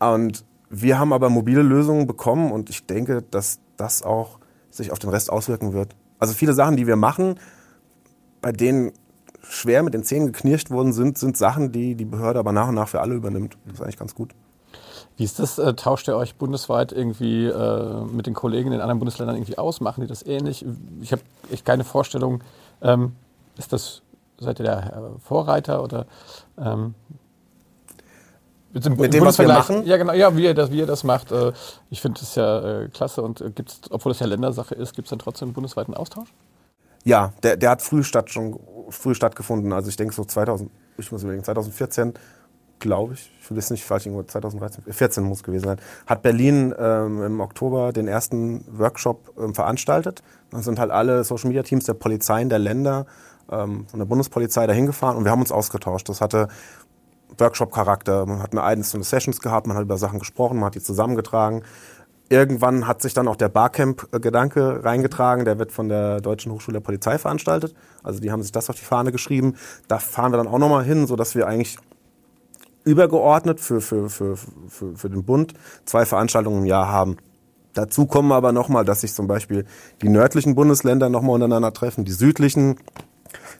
[0.00, 0.14] Ja.
[0.14, 4.38] Und wir haben aber mobile Lösungen bekommen und ich denke, dass das auch
[4.70, 5.94] sich auf den Rest auswirken wird.
[6.18, 7.38] Also viele Sachen, die wir machen,
[8.40, 8.92] bei denen
[9.42, 12.74] schwer mit den Zähnen geknirscht worden sind, sind Sachen, die die Behörde aber nach und
[12.74, 13.56] nach für alle übernimmt.
[13.64, 14.34] Das ist eigentlich ganz gut.
[15.16, 15.58] Wie ist das?
[15.58, 19.56] Äh, tauscht ihr euch bundesweit irgendwie äh, mit den Kollegen in den anderen Bundesländern irgendwie
[19.56, 19.80] aus?
[19.80, 20.64] Machen die das ähnlich?
[21.00, 22.42] Ich habe echt keine Vorstellung.
[22.82, 23.12] Ähm,
[23.56, 24.02] ist das,
[24.38, 26.06] seid ihr der äh, Vorreiter oder
[26.58, 26.94] ähm,
[28.84, 29.84] dem, mit dem was wir machen?
[29.86, 31.32] Ja, genau, ja, wie ihr das, wie ihr das macht.
[31.32, 31.52] Äh,
[31.90, 35.06] ich finde das ja äh, klasse und äh, gibt's, obwohl das ja Ländersache ist, gibt
[35.06, 36.28] es dann trotzdem einen bundesweiten Austausch?
[37.04, 38.58] Ja, der, der hat früh, statt, schon,
[38.90, 39.72] früh stattgefunden.
[39.72, 42.14] Also ich denke so 2000, ich muss überlegen, 2014,
[42.78, 46.74] glaube ich, ich will jetzt nicht falsch, irgendwo 2013, 14 muss gewesen sein, hat Berlin
[46.78, 50.22] ähm, im Oktober den ersten Workshop ähm, veranstaltet.
[50.50, 53.06] Dann sind halt alle Social Media Teams der Polizeien der Länder
[53.50, 56.08] ähm, von der Bundespolizei dahin gefahren und wir haben uns ausgetauscht.
[56.08, 56.48] Das hatte
[57.38, 58.26] Workshop-Charakter.
[58.26, 61.62] Man hat eine einzelne Sessions gehabt, man hat über Sachen gesprochen, man hat die zusammengetragen.
[62.28, 65.44] irgendwann hat sich dann auch der Barcamp-Gedanke reingetragen.
[65.44, 67.74] Der wird von der Deutschen Hochschule der Polizei veranstaltet.
[68.02, 69.54] Also die haben sich das auf die Fahne geschrieben.
[69.86, 71.78] Da fahren wir dann auch nochmal hin, sodass wir eigentlich
[72.84, 77.16] übergeordnet für, für, für, für, für den Bund zwei Veranstaltungen im Jahr haben.
[77.74, 79.66] Dazu kommen aber nochmal, dass sich zum Beispiel
[80.00, 82.76] die nördlichen Bundesländer nochmal untereinander treffen, die südlichen.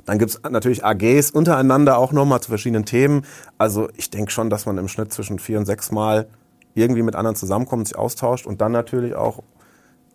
[0.04, 3.24] Dann gibt's natürlich AGs untereinander auch nochmal zu verschiedenen Themen.
[3.58, 6.26] Also ich denke schon, dass man im Schnitt zwischen vier und sechs Mal
[6.74, 9.42] irgendwie mit anderen zusammenkommt, sich austauscht und dann natürlich auch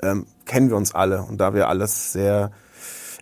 [0.01, 1.23] ähm, kennen wir uns alle.
[1.23, 2.51] Und da wir alles sehr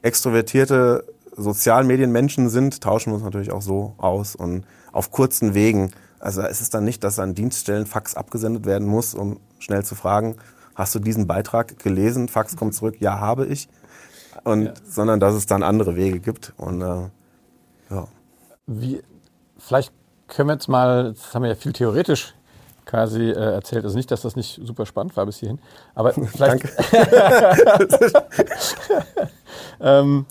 [0.01, 5.91] extrovertierte Sozialmedienmenschen sind, tauschen wir uns natürlich auch so aus und auf kurzen Wegen.
[6.19, 9.95] Also es ist dann nicht, dass an Dienststellen Fax abgesendet werden muss, um schnell zu
[9.95, 10.35] fragen,
[10.75, 12.27] hast du diesen Beitrag gelesen?
[12.27, 13.69] Fax kommt zurück, ja, habe ich.
[14.49, 14.73] Und, ja.
[14.83, 16.53] Sondern dass es dann andere Wege gibt.
[16.57, 17.09] Und äh,
[17.89, 18.07] ja.
[18.67, 19.01] Wie,
[19.57, 19.93] vielleicht
[20.27, 22.33] können wir jetzt mal, das haben wir ja viel theoretisch
[22.85, 23.83] quasi äh, erzählt.
[23.85, 25.59] Also nicht, dass das nicht super spannend war bis hierhin,
[25.93, 26.39] aber vielleicht.
[26.39, 26.69] Danke.
[29.79, 30.25] ähm,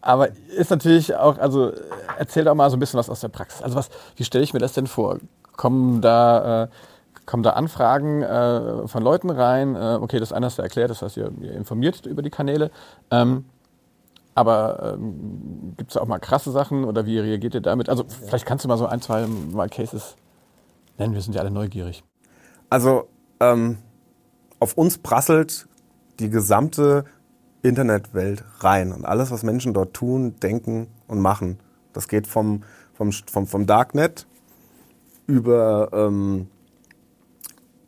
[0.00, 1.72] aber ist natürlich auch, also
[2.18, 3.62] erzähl doch mal so ein bisschen was aus der Praxis.
[3.62, 5.18] Also was, wie stelle ich mir das denn vor?
[5.56, 6.68] Kommen da, äh,
[7.26, 9.76] kommen da Anfragen äh, von Leuten rein?
[9.76, 12.70] Äh, okay, das eine hast du erklärt, das heißt, ihr, ihr informiert über die Kanäle.
[13.10, 13.44] Ähm,
[14.34, 17.88] aber ähm, gibt es auch mal krasse Sachen oder wie reagiert ihr damit?
[17.88, 20.16] Also vielleicht kannst du mal so ein, zwei mal Cases
[20.98, 22.02] nennen, wir sind ja alle neugierig.
[22.68, 23.08] Also
[23.40, 23.78] ähm,
[24.58, 25.68] auf uns prasselt
[26.18, 27.04] die gesamte
[27.62, 31.60] Internetwelt rein und alles, was Menschen dort tun, denken und machen.
[31.92, 34.26] Das geht vom, vom, vom, vom Darknet
[35.26, 36.48] über ähm,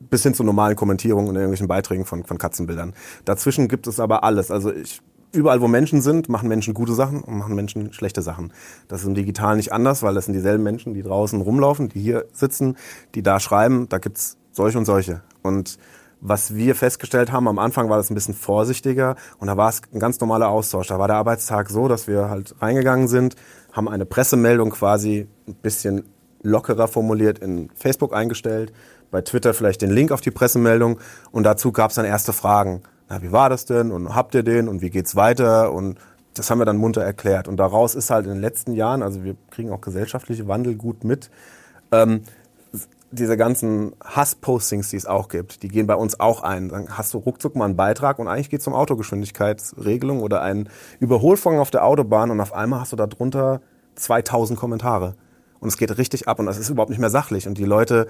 [0.01, 2.95] bis hin zu normalen Kommentierungen und irgendwelchen Beiträgen von, von Katzenbildern.
[3.25, 4.51] Dazwischen gibt es aber alles.
[4.51, 5.01] Also ich,
[5.33, 8.53] überall, wo Menschen sind, machen Menschen gute Sachen und machen Menschen schlechte Sachen.
[8.89, 12.01] Das ist im Digital nicht anders, weil das sind dieselben Menschen, die draußen rumlaufen, die
[12.01, 12.77] hier sitzen,
[13.15, 13.89] die da schreiben.
[13.89, 15.23] Da gibt's solche und solche.
[15.43, 15.79] Und
[16.21, 19.83] was wir festgestellt haben, am Anfang war das ein bisschen vorsichtiger und da war es
[19.93, 20.89] ein ganz normaler Austausch.
[20.89, 23.37] Da war der Arbeitstag so, dass wir halt reingegangen sind,
[23.73, 26.05] haben eine Pressemeldung quasi ein bisschen
[26.43, 28.73] lockerer formuliert in Facebook eingestellt,
[29.11, 30.99] bei Twitter vielleicht den Link auf die Pressemeldung
[31.31, 32.83] und dazu gab es dann erste Fragen.
[33.09, 35.99] Na, wie war das denn und habt ihr den und wie geht's weiter und
[36.35, 37.49] das haben wir dann munter erklärt.
[37.49, 41.05] Und daraus ist halt in den letzten Jahren, also wir kriegen auch gesellschaftliche Wandel gut
[41.05, 41.31] mit,
[41.93, 42.23] ähm,
[43.13, 46.69] diese ganzen Hass-Postings, die es auch gibt, die gehen bei uns auch ein.
[46.69, 50.69] Dann hast du ruckzuck mal einen Beitrag und eigentlich geht es um Autogeschwindigkeitsregelung oder einen
[50.99, 53.61] Überholvorgang auf der Autobahn und auf einmal hast du da drunter
[53.95, 55.15] 2000 Kommentare.
[55.61, 58.09] Und es geht richtig ab und das ist überhaupt nicht mehr sachlich und die Leute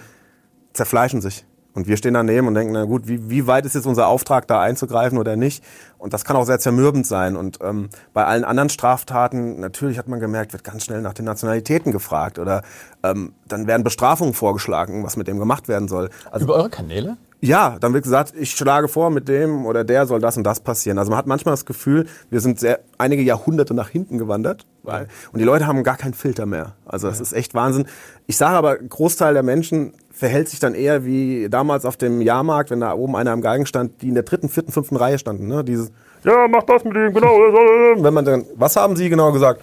[0.76, 1.44] zerfleischen sich.
[1.76, 4.48] Und wir stehen daneben und denken, na gut, wie, wie weit ist jetzt unser Auftrag,
[4.48, 5.62] da einzugreifen oder nicht?
[5.98, 7.36] Und das kann auch sehr zermürbend sein.
[7.36, 11.26] Und ähm, bei allen anderen Straftaten, natürlich hat man gemerkt, wird ganz schnell nach den
[11.26, 12.62] Nationalitäten gefragt oder
[13.02, 16.08] ähm, dann werden Bestrafungen vorgeschlagen, was mit dem gemacht werden soll.
[16.30, 17.18] Also, Über eure Kanäle?
[17.40, 20.60] Ja, dann wird gesagt, ich schlage vor, mit dem oder der soll das und das
[20.60, 20.98] passieren.
[20.98, 24.66] Also man hat manchmal das Gefühl, wir sind sehr, einige Jahrhunderte nach hinten gewandert.
[24.82, 26.72] Weil, und die Leute haben gar keinen Filter mehr.
[26.86, 27.22] Also das ja.
[27.22, 27.86] ist echt Wahnsinn.
[28.26, 32.70] Ich sage aber, Großteil der Menschen verhält sich dann eher wie damals auf dem Jahrmarkt,
[32.70, 35.46] wenn da oben einer am Galgen stand, die in der dritten, vierten, fünften Reihe standen.
[35.46, 35.62] Ne?
[35.62, 35.92] Dieses,
[36.24, 37.28] ja, mach das mit ihm, genau.
[37.98, 39.62] Wenn man dann, was haben sie genau gesagt?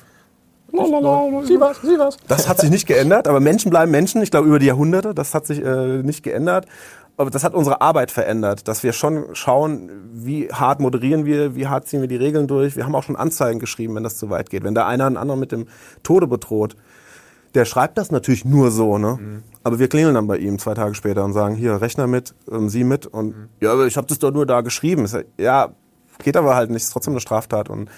[0.71, 0.79] Sie
[1.59, 2.17] was, sie was.
[2.27, 5.36] Das hat sich nicht geändert, aber Menschen bleiben Menschen, ich glaube über die Jahrhunderte, das
[5.36, 6.65] hat sich äh, nicht geändert.
[7.15, 11.67] Aber das hat unsere Arbeit verändert, dass wir schon schauen, wie hart moderieren wir, wie
[11.67, 12.76] hart ziehen wir die Regeln durch.
[12.76, 14.63] Wir haben auch schon Anzeigen geschrieben, wenn das zu weit geht.
[14.63, 15.67] Wenn da einer einen anderen mit dem
[16.02, 16.76] Tode bedroht,
[17.54, 19.19] der schreibt das natürlich nur so, ne?
[19.21, 19.43] Mhm.
[19.63, 22.67] Aber wir klingeln dann bei ihm zwei Tage später und sagen, hier, Rechner mit, ähm,
[22.69, 23.06] Sie mit.
[23.06, 23.49] Und mhm.
[23.62, 25.06] ja, aber ich habe das doch nur da geschrieben.
[25.06, 25.69] Sag, ja,
[26.23, 27.69] geht aber halt nicht, ist trotzdem eine Straftat.
[27.69, 27.89] Und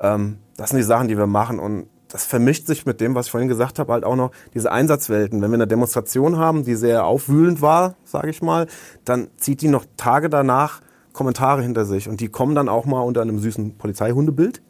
[0.00, 1.58] ähm, das sind die Sachen, die wir machen.
[1.58, 4.72] Und das vermischt sich mit dem, was ich vorhin gesagt habe, halt auch noch diese
[4.72, 5.42] Einsatzwelten.
[5.42, 8.66] Wenn wir eine Demonstration haben, die sehr aufwühlend war, sage ich mal,
[9.04, 10.80] dann zieht die noch Tage danach
[11.12, 14.62] Kommentare hinter sich und die kommen dann auch mal unter einem süßen Polizeihundebild,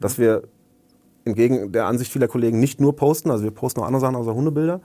[0.00, 0.42] dass wir
[1.24, 4.34] entgegen der Ansicht vieler Kollegen nicht nur posten, also wir posten auch andere Sachen außer
[4.34, 4.80] Hundebilder.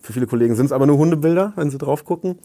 [0.00, 2.38] Für viele Kollegen sind es aber nur Hundebilder, wenn sie drauf gucken.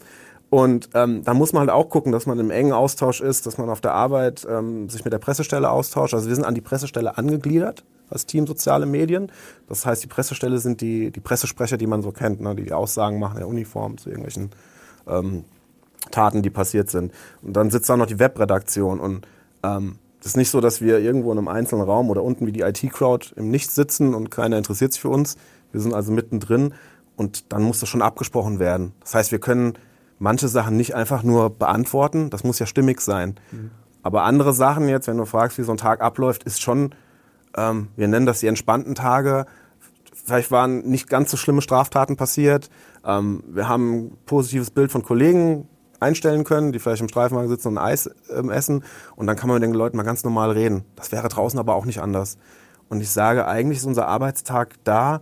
[0.50, 3.58] Und ähm, da muss man halt auch gucken, dass man im engen Austausch ist, dass
[3.58, 6.14] man auf der Arbeit ähm, sich mit der Pressestelle austauscht.
[6.14, 9.30] Also wir sind an die Pressestelle angegliedert als Team Soziale Medien.
[9.68, 12.72] Das heißt, die Pressestelle sind die, die Pressesprecher, die man so kennt, ne, die, die
[12.72, 14.50] Aussagen machen in der Uniform zu irgendwelchen
[15.06, 15.44] ähm,
[16.10, 17.12] Taten, die passiert sind.
[17.42, 19.00] Und dann sitzt da noch die Webredaktion.
[19.00, 19.26] Und
[19.62, 22.52] ähm, das ist nicht so, dass wir irgendwo in einem einzelnen Raum oder unten wie
[22.52, 25.36] die IT-Crowd im Nichts sitzen und keiner interessiert sich für uns.
[25.72, 26.74] Wir sind also mittendrin
[27.16, 28.92] und dann muss das schon abgesprochen werden.
[29.00, 29.74] Das heißt, wir können
[30.18, 32.30] manche Sachen nicht einfach nur beantworten.
[32.30, 33.36] Das muss ja stimmig sein.
[33.50, 33.70] Mhm.
[34.02, 36.94] Aber andere Sachen jetzt, wenn du fragst, wie so ein Tag abläuft, ist schon,
[37.56, 39.46] ähm, wir nennen das die entspannten Tage.
[40.12, 42.70] Vielleicht waren nicht ganz so schlimme Straftaten passiert.
[43.04, 45.68] Ähm, wir haben ein positives Bild von Kollegen
[46.00, 48.84] einstellen können, die vielleicht im Streifenwagen sitzen und Eis ähm, essen
[49.16, 50.84] und dann kann man mit den Leuten mal ganz normal reden.
[50.96, 52.38] Das wäre draußen aber auch nicht anders.
[52.88, 55.20] Und ich sage, eigentlich ist unser Arbeitstag da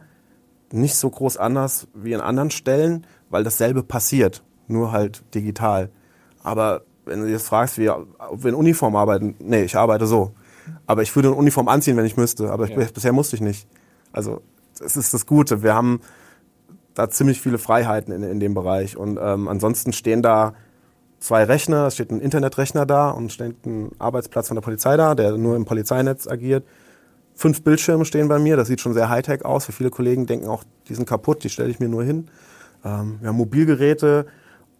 [0.72, 5.90] nicht so groß anders wie an anderen Stellen, weil dasselbe passiert, nur halt digital.
[6.42, 10.32] Aber wenn du jetzt fragst, wie, ob wir in Uniform arbeiten, nee, ich arbeite so.
[10.86, 12.50] Aber ich würde eine Uniform anziehen, wenn ich müsste.
[12.50, 12.86] Aber ich, Ja.
[12.92, 13.66] bisher musste ich nicht.
[14.12, 14.42] Also
[14.78, 15.62] das ist das Gute.
[15.62, 16.00] Wir haben
[16.94, 18.96] da ziemlich viele Freiheiten in, in dem Bereich.
[18.96, 20.54] Und ähm, ansonsten stehen da
[21.20, 25.14] zwei Rechner, es steht ein Internetrechner da und steht ein Arbeitsplatz von der Polizei da,
[25.14, 26.64] der nur im Polizeinetz agiert.
[27.34, 29.64] Fünf Bildschirme stehen bei mir, das sieht schon sehr Hightech aus.
[29.66, 32.28] Für viele Kollegen denken auch, die sind kaputt, die stelle ich mir nur hin.
[32.84, 34.26] Ähm, wir haben Mobilgeräte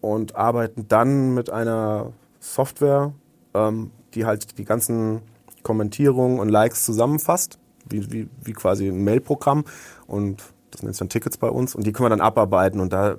[0.01, 3.12] und arbeiten dann mit einer Software,
[3.55, 5.22] ähm, die halt die ganzen
[5.62, 9.64] Kommentierungen und Likes zusammenfasst, wie, wie, wie quasi ein Mailprogramm.
[10.07, 12.81] Und das nennt sich dann Tickets bei uns und die können wir dann abarbeiten.
[12.81, 13.16] Und da,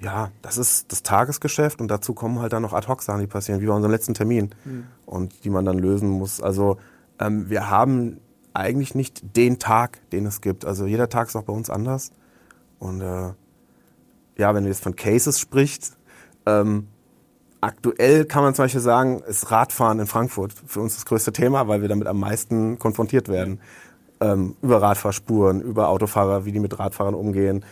[0.00, 3.66] ja, das ist das Tagesgeschäft und dazu kommen halt dann noch Ad-Hoc-Sachen, die passieren, wie
[3.66, 4.50] bei unserem letzten Termin
[5.06, 6.40] und die man dann lösen muss.
[6.40, 6.78] Also
[7.18, 8.20] ähm, wir haben
[8.54, 10.64] eigentlich nicht den Tag, den es gibt.
[10.64, 12.12] Also jeder Tag ist auch bei uns anders.
[12.78, 13.32] Und äh,
[14.38, 15.96] ja, wenn du jetzt von Cases sprichst,
[16.46, 16.88] ähm,
[17.60, 21.68] aktuell kann man zum Beispiel sagen, ist Radfahren in Frankfurt für uns das größte Thema,
[21.68, 23.60] weil wir damit am meisten konfrontiert werden.
[24.20, 27.64] Ähm, über Radfahrspuren, über Autofahrer, wie die mit Radfahrern umgehen,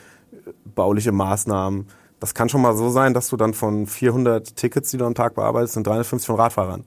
[0.65, 1.89] bauliche Maßnahmen.
[2.21, 5.15] Das kann schon mal so sein, dass du dann von 400 Tickets, die du am
[5.15, 6.85] Tag bearbeitest, sind 350 von Radfahrern.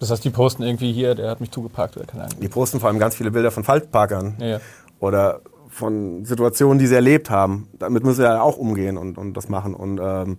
[0.00, 2.40] Das heißt, die posten irgendwie hier, der hat mich zugeparkt oder keine Ahnung.
[2.40, 4.60] Die posten vor allem ganz viele Bilder von Faltparkern Ja, ja.
[5.00, 7.68] oder von Situationen, die sie erlebt haben.
[7.78, 9.74] Damit müssen wir ja auch umgehen und, und das machen.
[9.74, 10.38] Und ähm,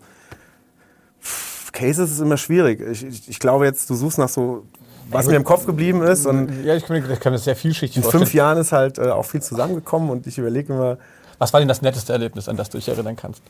[1.76, 2.82] Cases ist immer schwierig.
[2.82, 4.64] Ich, ich, ich glaube jetzt, du suchst nach so,
[5.12, 6.26] was mir im Kopf geblieben ist.
[6.26, 8.24] Und Ja, ich kann ich kann das sehr vielschichtig in vorstellen.
[8.24, 10.98] fünf Jahren ist halt äh, auch viel zusammengekommen und ich überlege immer,
[11.38, 13.44] Was war denn das netteste Erlebnis, an das du dich erinnern kannst?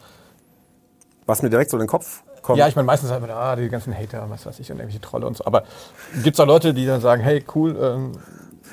[1.27, 2.59] was mir direkt so in den Kopf kommt.
[2.59, 5.01] Ja, ich meine, meistens sagt man, ah, die ganzen Hater, was weiß ich, und irgendwelche
[5.01, 5.43] Trolle und so.
[5.45, 5.63] Aber
[6.23, 8.11] gibt es auch Leute, die dann sagen, hey, cool, ähm,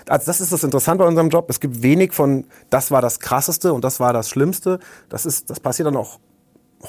[0.06, 1.46] Also das ist das Interessante bei unserem Job.
[1.48, 4.80] Es gibt wenig von, das war das Krasseste und das war das Schlimmste.
[5.08, 6.18] Das, ist, das passiert dann auch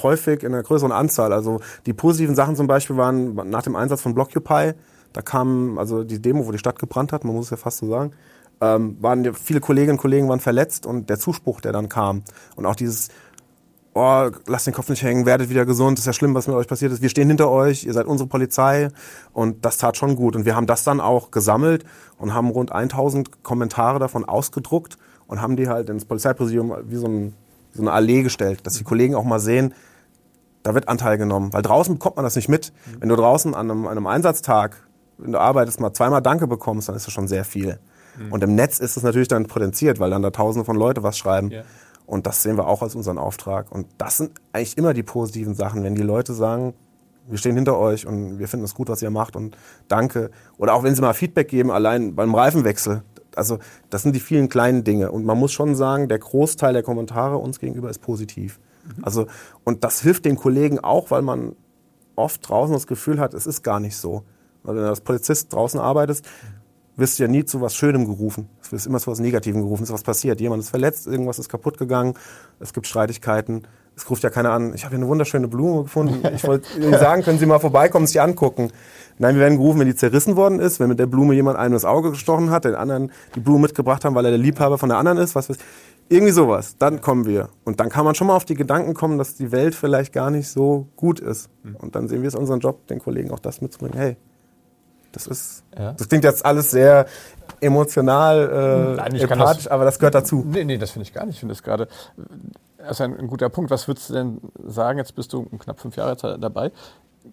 [0.01, 1.33] häufig in einer größeren Anzahl.
[1.33, 4.73] Also die positiven Sachen zum Beispiel waren nach dem Einsatz von Blockupy,
[5.13, 7.77] da kam also die Demo, wo die Stadt gebrannt hat, man muss es ja fast
[7.77, 8.11] so sagen,
[8.61, 12.23] ähm, waren viele Kolleginnen und Kollegen waren verletzt und der Zuspruch, der dann kam
[12.55, 13.09] und auch dieses
[13.93, 16.67] oh, lasst den Kopf nicht hängen, werdet wieder gesund, ist ja schlimm, was mit euch
[16.67, 17.01] passiert ist.
[17.01, 18.89] Wir stehen hinter euch, ihr seid unsere Polizei
[19.33, 20.35] und das tat schon gut.
[20.35, 21.85] Und wir haben das dann auch gesammelt
[22.17, 27.07] und haben rund 1000 Kommentare davon ausgedruckt und haben die halt ins Polizeipräsidium wie so,
[27.07, 27.33] ein,
[27.73, 29.73] so eine Allee gestellt, dass die Kollegen auch mal sehen,
[30.63, 31.51] da wird Anteil genommen.
[31.51, 32.71] Weil draußen bekommt man das nicht mit.
[32.99, 36.87] Wenn du draußen an einem, an einem Einsatztag, wenn du arbeitest, mal zweimal Danke bekommst,
[36.87, 37.79] dann ist das schon sehr viel.
[38.29, 41.17] Und im Netz ist es natürlich dann potenziert, weil dann da tausende von Leute was
[41.17, 41.49] schreiben.
[41.49, 41.63] Ja.
[42.05, 43.71] Und das sehen wir auch als unseren Auftrag.
[43.71, 46.73] Und das sind eigentlich immer die positiven Sachen, wenn die Leute sagen,
[47.27, 49.57] wir stehen hinter euch und wir finden es gut, was ihr macht und
[49.87, 50.29] danke.
[50.57, 53.01] Oder auch wenn sie mal Feedback geben, allein beim Reifenwechsel.
[53.37, 55.11] Also das sind die vielen kleinen Dinge.
[55.11, 58.59] Und man muss schon sagen, der Großteil der Kommentare uns gegenüber ist positiv.
[59.01, 59.27] Also,
[59.63, 61.55] und das hilft den Kollegen auch, weil man
[62.15, 64.23] oft draußen das Gefühl hat, es ist gar nicht so.
[64.63, 66.25] Weil wenn du als Polizist draußen arbeitest,
[66.95, 68.49] wirst du ja nie zu was Schönem gerufen.
[68.61, 69.83] Es wird immer zu was Negativem gerufen.
[69.83, 70.39] Es ist was passiert.
[70.39, 72.13] Jemand ist verletzt, irgendwas ist kaputt gegangen,
[72.59, 73.63] es gibt Streitigkeiten.
[73.95, 74.73] Es ruft ja keiner an.
[74.73, 76.27] Ich habe hier eine wunderschöne Blume gefunden.
[76.33, 78.71] Ich wollte Ihnen sagen, können Sie mal vorbeikommen, sich angucken.
[79.19, 81.73] Nein, wir werden gerufen, wenn die zerrissen worden ist, wenn mit der Blume jemand einem
[81.73, 84.89] das Auge gestochen hat, den anderen die Blume mitgebracht haben, weil er der Liebhaber von
[84.89, 85.57] der anderen ist, was weiß
[86.09, 86.75] irgendwie sowas.
[86.77, 87.49] Dann kommen wir.
[87.63, 90.31] Und dann kann man schon mal auf die Gedanken kommen, dass die Welt vielleicht gar
[90.31, 91.49] nicht so gut ist.
[91.79, 93.97] Und dann sehen wir es unseren Job, den Kollegen auch das mitzubringen.
[93.97, 94.17] Hey,
[95.13, 95.93] das ist, Ja.
[95.93, 97.05] das klingt jetzt alles sehr
[97.61, 100.43] emotional, äh, Nein, empathisch, das- aber das gehört dazu.
[100.45, 101.35] nee, nee, das finde ich gar nicht.
[101.35, 101.87] Ich finde das gerade,
[102.77, 103.71] das ist ein, ein guter Punkt.
[103.71, 106.71] Was würdest du denn sagen, jetzt bist du knapp fünf Jahre dabei,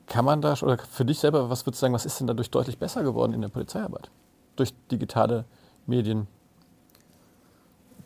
[0.07, 2.50] kann man da, oder für dich selber, was würdest du sagen, was ist denn dadurch
[2.50, 4.11] deutlich besser geworden in der Polizeiarbeit?
[4.57, 5.44] Durch digitale
[5.87, 6.26] Medien?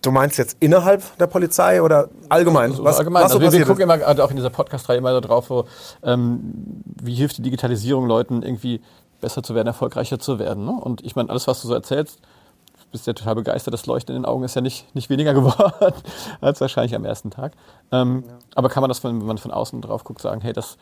[0.03, 2.73] Du meinst jetzt innerhalb der Polizei oder allgemein?
[2.73, 3.25] So was, allgemein.
[3.25, 5.49] was so also wir, wir gucken immer, also auch in dieser Podcast-Reihe immer so drauf,
[5.49, 5.65] wo,
[6.03, 8.83] ähm, wie hilft die Digitalisierung Leuten irgendwie
[9.23, 10.67] besser zu werden, erfolgreicher zu werden.
[10.67, 10.73] Ne?
[10.73, 14.15] Und ich meine, alles, was du so erzählst, du bist ja total begeistert, das Leuchten
[14.15, 15.95] in den Augen ist ja nicht, nicht weniger geworden
[16.43, 17.53] als wahrscheinlich am ersten Tag.
[17.91, 20.77] Ähm, Aber kann man das, wenn man von außen drauf guckt, sagen, hey, das,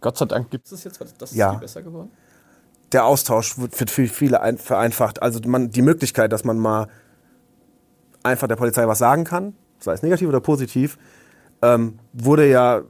[0.00, 1.52] Gott sei Dank gibt es das jetzt, das ist Ja.
[1.52, 2.10] viel besser geworden?
[2.92, 5.22] der Austausch wird für für viele ein, vereinfacht.
[5.22, 6.88] Also man, die Möglichkeit, dass man mal
[8.24, 10.98] einfach der Polizei was sagen kann, sei es negativ oder positiv,
[11.62, 12.82] ähm, wurde ja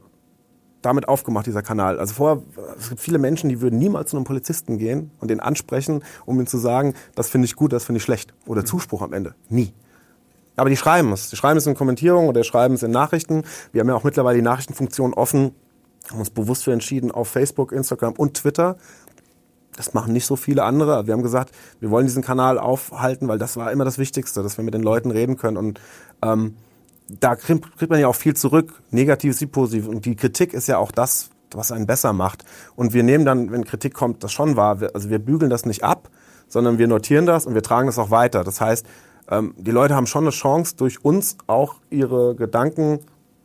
[0.81, 1.99] damit aufgemacht, dieser Kanal.
[1.99, 2.41] Also vorher,
[2.79, 6.39] es gibt viele Menschen, die würden niemals zu einem Polizisten gehen und den ansprechen, um
[6.39, 8.33] ihm zu sagen, das finde ich gut, das finde ich schlecht.
[8.47, 9.35] Oder Zuspruch am Ende.
[9.49, 9.73] Nie.
[10.55, 11.29] Aber die schreiben es.
[11.29, 13.43] Die schreiben es in Kommentierungen oder schreiben es in Nachrichten.
[13.71, 15.53] Wir haben ja auch mittlerweile die Nachrichtenfunktion offen.
[16.09, 18.77] Haben uns bewusst für entschieden, auf Facebook, Instagram und Twitter
[19.75, 21.07] das machen nicht so viele andere.
[21.07, 24.57] Wir haben gesagt, wir wollen diesen Kanal aufhalten, weil das war immer das Wichtigste, dass
[24.57, 25.57] wir mit den Leuten reden können.
[25.57, 25.79] Und
[26.21, 26.55] ähm,
[27.07, 29.87] da kriegt, man ja auch viel zurück, negatives wie positiv.
[29.87, 32.45] Und die Kritik ist ja auch das, was einen besser macht.
[32.75, 34.77] Und wir nehmen dann, wenn Kritik kommt, das schon wahr.
[34.93, 36.09] Also wir bügeln das nicht ab,
[36.47, 38.43] sondern wir notieren das und wir tragen das auch weiter.
[38.43, 38.85] Das heißt,
[39.29, 42.99] ähm, die Leute haben schon eine Chance, durch uns auch ihre Gedanken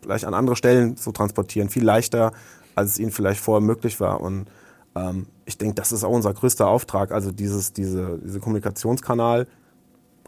[0.07, 1.69] vielleicht an andere Stellen zu transportieren.
[1.69, 2.33] Viel leichter,
[2.75, 4.21] als es ihnen vielleicht vorher möglich war.
[4.21, 4.47] Und
[4.95, 7.11] ähm, ich denke, das ist auch unser größter Auftrag.
[7.11, 9.47] Also dieses, diese, diese Kommunikationskanal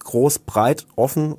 [0.00, 1.36] groß, breit, offen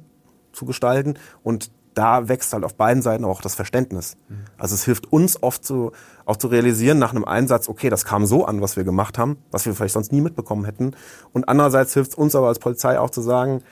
[0.53, 4.15] zu gestalten und da wächst halt auf beiden Seiten auch das Verständnis.
[4.29, 4.45] Mhm.
[4.57, 5.91] Also es hilft uns oft zu,
[6.25, 9.37] auch zu realisieren nach einem Einsatz, okay, das kam so an, was wir gemacht haben,
[9.51, 10.95] was wir vielleicht sonst nie mitbekommen hätten.
[11.33, 13.63] Und andererseits hilft es uns aber als Polizei auch zu sagen,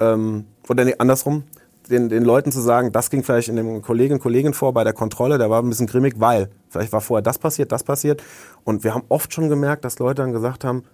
[0.00, 1.44] ähm, oder nee, andersrum,
[1.90, 4.92] den, den Leuten zu sagen, das ging vielleicht in dem Kollegen Kollegen vor bei der
[4.92, 8.22] Kontrolle, der war ein bisschen grimmig, weil vielleicht war vorher das passiert, das passiert.
[8.64, 10.84] Und wir haben oft schon gemerkt, dass Leute dann gesagt haben,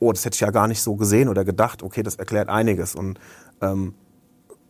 [0.00, 2.94] oh, das hätte ich ja gar nicht so gesehen oder gedacht, okay, das erklärt einiges.
[2.94, 3.18] Und
[3.60, 3.94] ähm,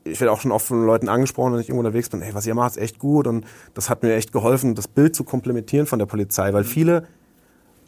[0.04, 2.46] ich werde auch schon oft von Leuten angesprochen, wenn ich irgendwo unterwegs bin, hey, was
[2.46, 3.26] ihr macht, ist echt gut.
[3.26, 6.68] Und das hat mir echt geholfen, das Bild zu komplementieren von der Polizei, weil mhm.
[6.68, 7.06] viele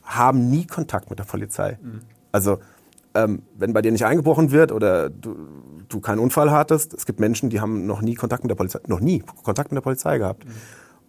[0.03, 1.79] haben nie Kontakt mit der Polizei.
[1.83, 2.01] Mhm.
[2.33, 2.59] Also
[3.15, 5.37] ähm, wenn bei dir nicht eingebrochen wird oder du,
[5.89, 8.81] du keinen Unfall hattest, es gibt Menschen, die haben noch nie Kontakt mit der Polizei,
[8.87, 10.45] noch nie Kontakt mit der Polizei gehabt.
[10.45, 10.51] Mhm.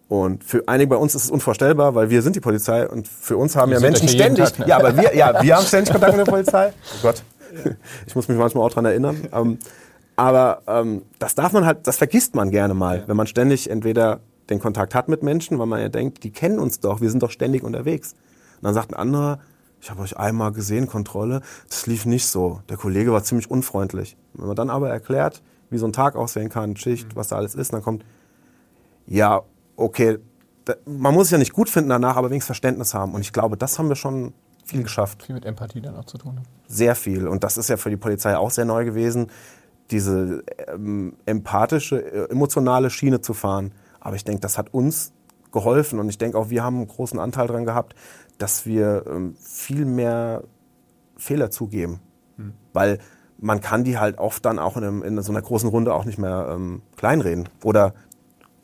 [0.08, 3.36] Und für einige bei uns ist es unvorstellbar, weil wir sind die Polizei und für
[3.36, 4.68] uns haben wir ja Menschen ständig, Tag, ne?
[4.68, 6.72] ja, aber wir, ja, wir haben ständig Kontakt mit der Polizei.
[6.94, 7.22] Oh Gott,
[8.06, 9.28] ich muss mich manchmal auch dran erinnern.
[9.32, 9.58] Ähm,
[10.16, 14.20] aber ähm, das darf man halt, das vergisst man gerne mal, wenn man ständig entweder
[14.50, 17.22] den Kontakt hat mit Menschen, weil man ja denkt, die kennen uns doch, wir sind
[17.22, 18.12] doch ständig unterwegs.
[18.56, 19.40] Und dann sagt ein anderer,
[19.80, 22.62] ich habe euch einmal gesehen, Kontrolle, das lief nicht so.
[22.68, 24.16] Der Kollege war ziemlich unfreundlich.
[24.34, 27.16] Wenn man dann aber erklärt, wie so ein Tag aussehen kann, Schicht, mhm.
[27.16, 28.04] was da alles ist, dann kommt,
[29.06, 29.42] ja,
[29.76, 30.18] okay,
[30.64, 33.14] da, man muss es ja nicht gut finden danach, aber wenigstens Verständnis haben.
[33.14, 35.22] Und ich glaube, das haben wir schon viel geschafft.
[35.22, 36.40] Viel mit Empathie dann auch zu tun.
[36.66, 37.26] Sehr viel.
[37.26, 39.28] Und das ist ja für die Polizei auch sehr neu gewesen,
[39.90, 43.72] diese ähm, empathische, äh, emotionale Schiene zu fahren.
[44.00, 45.12] Aber ich denke, das hat uns
[45.52, 47.94] geholfen und ich denke auch, wir haben einen großen Anteil daran gehabt,
[48.38, 50.44] dass wir ähm, viel mehr
[51.16, 52.00] Fehler zugeben.
[52.36, 52.54] Hm.
[52.72, 52.98] Weil
[53.38, 56.04] man kann die halt oft dann auch in, einem, in, so einer großen Runde auch
[56.04, 57.94] nicht mehr ähm, kleinreden oder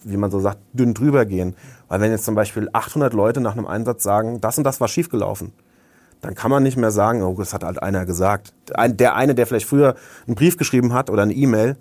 [0.02, 1.54] wie man so sagt, dünn drüber gehen.
[1.88, 4.88] Weil wenn jetzt zum Beispiel 800 Leute nach einem Einsatz sagen, das und das war
[4.88, 5.52] schiefgelaufen,
[6.20, 8.54] dann kann man nicht mehr sagen, oh, das hat halt einer gesagt.
[8.76, 9.94] Der eine, der vielleicht früher
[10.26, 11.76] einen Brief geschrieben hat oder eine E-Mail,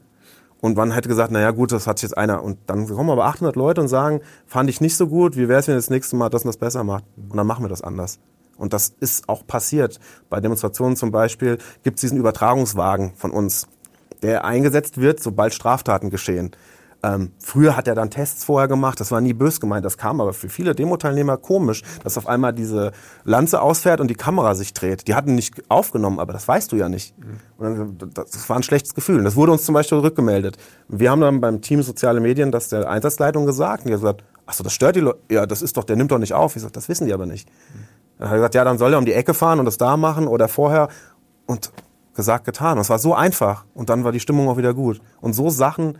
[0.63, 2.41] und man hätte gesagt, naja gut, das hat jetzt einer.
[2.41, 5.59] Und dann kommen aber 800 Leute und sagen, fand ich nicht so gut, wie wäre
[5.59, 7.03] es, wenn das nächste Mal das und das besser macht?
[7.17, 8.17] Und dann machen wir das anders.
[8.55, 9.99] Und das ist auch passiert.
[10.29, 13.67] Bei Demonstrationen zum Beispiel gibt es diesen Übertragungswagen von uns,
[14.21, 16.51] der eingesetzt wird, sobald Straftaten geschehen.
[17.03, 20.21] Ähm, früher hat er dann Tests vorher gemacht, das war nie bös gemeint, das kam
[20.21, 22.93] aber für viele Demo-Teilnehmer komisch, dass auf einmal diese
[23.25, 25.07] Lanze ausfährt und die Kamera sich dreht.
[25.09, 27.13] Die hatten nicht aufgenommen, aber das weißt du ja nicht.
[27.19, 27.97] Mhm.
[27.97, 29.21] Dann, das war ein schlechtes Gefühl.
[29.23, 30.57] Das wurde uns zum Beispiel rückgemeldet.
[30.87, 34.23] Wir haben dann beim Team Soziale Medien das der Einsatzleitung gesagt und die hat gesagt,
[34.45, 35.19] ach so, das stört die Leute.
[35.29, 36.55] Ja, das ist doch, der nimmt doch nicht auf.
[36.55, 37.49] Ich sag, das wissen die aber nicht.
[37.49, 37.79] Mhm.
[38.17, 39.97] Dann hat er gesagt, ja, dann soll er um die Ecke fahren und das da
[39.97, 40.87] machen oder vorher.
[41.45, 41.73] Und
[42.15, 42.77] gesagt, getan.
[42.77, 43.65] Und es war so einfach.
[43.73, 45.01] Und dann war die Stimmung auch wieder gut.
[45.19, 45.97] Und so Sachen,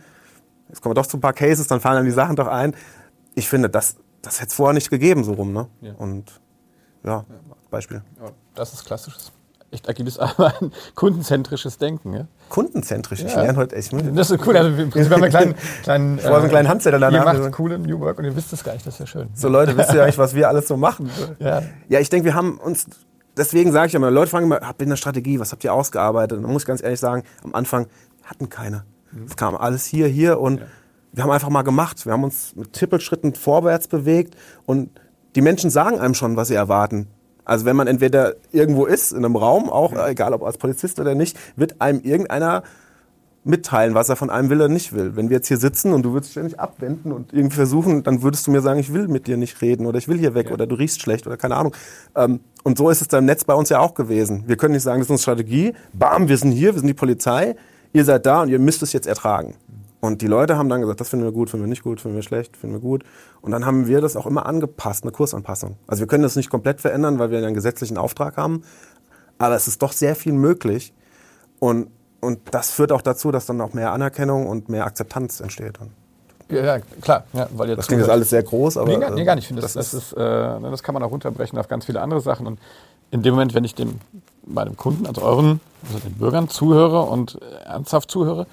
[0.68, 2.74] Jetzt kommen wir doch zu ein paar Cases, dann fallen dann die Sachen doch ein.
[3.34, 5.52] Ich finde, das, das hätte es vorher nicht gegeben, so rum.
[5.52, 5.68] Ne?
[5.80, 5.94] Ja.
[5.94, 6.40] Und
[7.04, 7.24] ja,
[7.70, 8.02] Beispiel.
[8.20, 9.32] Ja, das ist klassisches.
[9.70, 12.14] Echt agiles, aber ein kundenzentrisches Denken.
[12.14, 12.26] Ja?
[12.48, 13.22] Kundenzentrisch?
[13.22, 13.92] Ich lerne heute echt.
[13.92, 14.56] Das ist cool.
[14.56, 17.34] Also, wir haben einen kleinen, kleinen, äh, einen kleinen Handzettel danach.
[17.34, 18.86] Ihr macht coole New Work und ihr wisst es gar nicht.
[18.86, 19.28] Das ist ja schön.
[19.34, 21.10] So Leute, wisst ihr eigentlich, was wir alles so machen?
[21.40, 22.86] Ja, ja ich denke, wir haben uns
[23.36, 26.38] deswegen sage ich immer, Leute fragen immer, habt ihr eine Strategie, was habt ihr ausgearbeitet?
[26.38, 27.86] Und man muss ganz ehrlich sagen, am Anfang
[28.24, 28.84] hatten keine.
[29.26, 30.66] Es kam alles hier, hier und ja.
[31.12, 32.04] wir haben einfach mal gemacht.
[32.04, 34.90] Wir haben uns mit Trippelschritten vorwärts bewegt und
[35.34, 37.08] die Menschen sagen einem schon, was sie erwarten.
[37.44, 40.08] Also wenn man entweder irgendwo ist, in einem Raum, auch ja.
[40.08, 42.62] egal ob als Polizist oder nicht, wird einem irgendeiner
[43.44, 45.16] mitteilen, was er von einem will oder nicht will.
[45.16, 48.46] Wenn wir jetzt hier sitzen und du würdest ständig abwenden und irgendwie versuchen, dann würdest
[48.46, 50.54] du mir sagen, ich will mit dir nicht reden oder ich will hier weg ja.
[50.54, 51.76] oder du riechst schlecht oder keine Ahnung.
[52.16, 54.44] Ähm, und so ist es im Netz bei uns ja auch gewesen.
[54.46, 55.74] Wir können nicht sagen, das ist unsere Strategie.
[55.92, 57.56] Bam, wir sind hier, wir sind die Polizei
[57.94, 59.54] ihr seid da und ihr müsst es jetzt ertragen.
[60.00, 62.16] Und die Leute haben dann gesagt, das finden wir gut, finden wir nicht gut, finden
[62.16, 63.04] wir schlecht, finden wir gut.
[63.40, 65.76] Und dann haben wir das auch immer angepasst, eine Kursanpassung.
[65.86, 68.64] Also wir können das nicht komplett verändern, weil wir einen gesetzlichen Auftrag haben.
[69.38, 70.92] Aber es ist doch sehr viel möglich.
[71.58, 71.88] Und,
[72.20, 75.78] und das führt auch dazu, dass dann auch mehr Anerkennung und mehr Akzeptanz entsteht.
[76.50, 77.24] Ja, klar.
[77.32, 78.88] Ja, weil das klingt jetzt alles sehr groß, aber.
[78.88, 79.44] Nee, gar, nee, gar nicht.
[79.44, 82.02] Ich finde, das, das, ist, äh, ne, das kann man auch runterbrechen auf ganz viele
[82.02, 82.46] andere Sachen.
[82.46, 82.58] Und
[83.10, 84.00] in dem Moment, wenn ich dem
[84.46, 88.46] meinem Kunden, also euren, also den Bürgern zuhöre und ernsthaft zuhöre,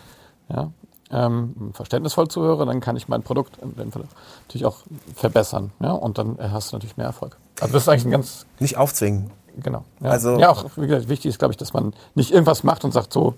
[0.49, 0.71] ja,
[1.11, 4.03] ähm, verständnisvoll zuhöre, dann kann ich mein Produkt in dem Fall
[4.47, 4.77] natürlich auch
[5.15, 5.71] verbessern.
[5.79, 5.91] Ja?
[5.91, 7.37] Und dann hast du natürlich mehr Erfolg.
[7.59, 8.45] Also das ist eigentlich ein ganz...
[8.59, 9.29] Nicht aufzwingen.
[9.57, 9.83] Genau.
[9.99, 12.85] Ja, also, ja auch wie gesagt, wichtig ist, glaube ich, dass man nicht irgendwas macht
[12.85, 13.35] und sagt so,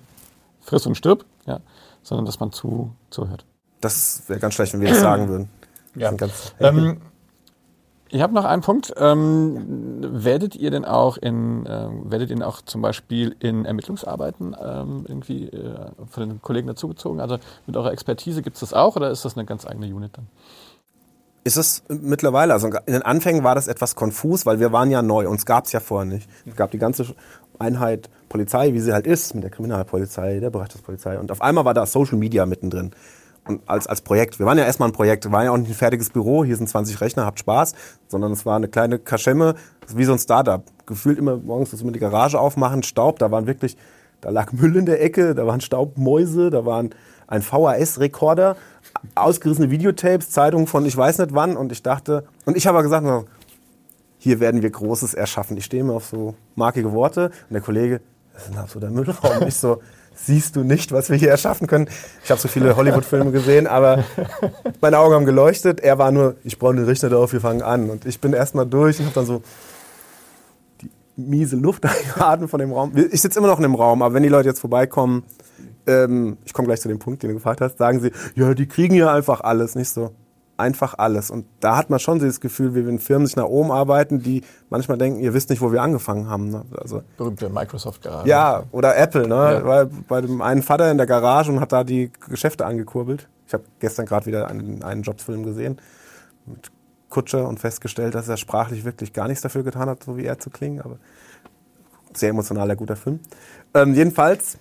[0.62, 1.60] friss und stirb, ja,
[2.04, 3.46] sondern dass man zu, zuhört.
[3.82, 5.50] Das wäre ganz schlecht, wenn wir das sagen würden.
[5.96, 6.12] Ja.
[6.60, 7.02] Ähm,
[8.14, 8.94] ich habe noch einen Punkt.
[8.96, 15.06] Ähm, werdet ihr denn auch in, ähm, werdet ihr auch zum Beispiel in Ermittlungsarbeiten ähm,
[15.08, 17.20] irgendwie äh, von den Kollegen dazugezogen?
[17.20, 20.16] Also mit eurer Expertise gibt es das auch oder ist das eine ganz eigene Unit
[20.16, 20.28] dann?
[21.44, 25.02] Ist es mittlerweile, also in den Anfängen war das etwas konfus, weil wir waren ja
[25.02, 26.30] neu, uns gab es ja vorher nicht.
[26.46, 27.16] Es gab die ganze
[27.58, 31.74] Einheit Polizei, wie sie halt ist, mit der Kriminalpolizei, der Bereichspolizei und auf einmal war
[31.74, 32.92] da Social Media mittendrin
[33.66, 34.40] als, als Projekt.
[34.40, 36.56] Wir waren ja erstmal ein Projekt, wir waren ja auch nicht ein fertiges Büro, hier
[36.56, 37.74] sind 20 Rechner, habt Spaß,
[38.08, 39.56] sondern es war eine kleine Kaschemme,
[39.94, 40.64] wie so ein Startup.
[40.86, 43.78] Gefühlt immer morgens das immer die Garage aufmachen, Staub, da waren wirklich,
[44.22, 46.92] da lag Müll in der Ecke, da waren Staubmäuse, da waren
[47.28, 48.56] ein VHS-Rekorder,
[49.16, 53.06] ausgerissene Videotapes, Zeitungen von ich weiß nicht wann und ich dachte, und ich habe gesagt,
[54.18, 55.58] hier werden wir Großes erschaffen.
[55.58, 58.00] Ich stehe mir auf so markige Worte und der Kollege,
[58.34, 59.48] das ist ein absoluter Müllraum.
[59.48, 59.82] ich so,
[60.16, 61.90] siehst du nicht, was wir hier erschaffen können.
[62.24, 64.04] Ich habe so viele Hollywood-Filme gesehen, aber
[64.82, 65.80] meine Augen haben geleuchtet.
[65.80, 67.90] Er war nur, ich brauche den Richter darauf, wir fangen an.
[67.90, 69.42] Und ich bin erstmal durch und habe dann so
[70.82, 72.94] die miese Luft eingeatmet von dem Raum.
[73.12, 75.24] Ich sitze immer noch in dem Raum, aber wenn die Leute jetzt vorbeikommen,
[75.86, 78.68] ähm, ich komme gleich zu dem Punkt, den du gefragt hast, sagen sie, ja, die
[78.68, 79.76] kriegen ja einfach alles.
[79.76, 80.12] Nicht so
[80.58, 81.32] einfach alles.
[81.32, 84.44] Und da hat man schon das Gefühl, wie wenn Firmen sich nach oben arbeiten, die
[84.70, 86.50] manchmal denken, ihr wisst nicht, wo wir angefangen haben.
[86.50, 86.64] Ne?
[86.78, 88.28] Also, Berühmte Microsoft-Garage.
[88.30, 89.28] Ja, oder Apple.
[89.28, 89.36] Ne?
[89.36, 89.66] Ja.
[89.66, 93.28] Weil bei dem einen Vater in der Garage und hat da die Geschäfte angekurbelt.
[93.48, 95.80] Ich habe gestern gerade wieder einen, einen Jobsfilm gesehen
[96.46, 96.72] mit
[97.10, 100.40] Kutscher und festgestellt, dass er sprachlich wirklich gar nichts dafür getan hat, so wie er
[100.40, 100.82] zu klingen.
[100.82, 100.98] Aber
[102.14, 103.20] sehr emotionaler, guter Film.
[103.74, 104.58] Ähm, jedenfalls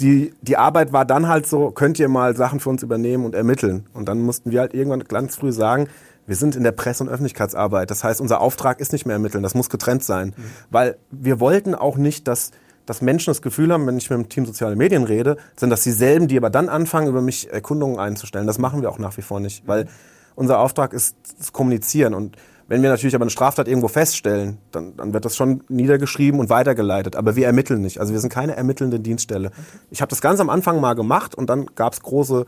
[0.00, 3.34] die, die Arbeit war dann halt so, könnt ihr mal Sachen für uns übernehmen und
[3.34, 3.86] ermitteln.
[3.94, 5.88] Und dann mussten wir halt irgendwann ganz früh sagen,
[6.26, 7.90] wir sind in der Presse- und Öffentlichkeitsarbeit.
[7.90, 10.34] Das heißt, unser Auftrag ist nicht mehr ermitteln, das muss getrennt sein.
[10.36, 10.42] Mhm.
[10.70, 12.50] Weil wir wollten auch nicht, dass,
[12.84, 15.82] dass Menschen das Gefühl haben, wenn ich mit dem Team soziale Medien rede, sind das
[15.82, 18.46] dieselben, die aber dann anfangen, über mich Erkundungen einzustellen.
[18.46, 19.86] Das machen wir auch nach wie vor nicht, weil
[20.34, 22.12] unser Auftrag ist das Kommunizieren.
[22.12, 22.36] Und
[22.68, 26.50] wenn wir natürlich aber eine Straftat irgendwo feststellen, dann, dann wird das schon niedergeschrieben und
[26.50, 27.14] weitergeleitet.
[27.14, 28.00] Aber wir ermitteln nicht.
[28.00, 29.52] Also wir sind keine ermittelnde Dienststelle.
[29.90, 32.44] Ich habe das ganz am Anfang mal gemacht und dann gab es große,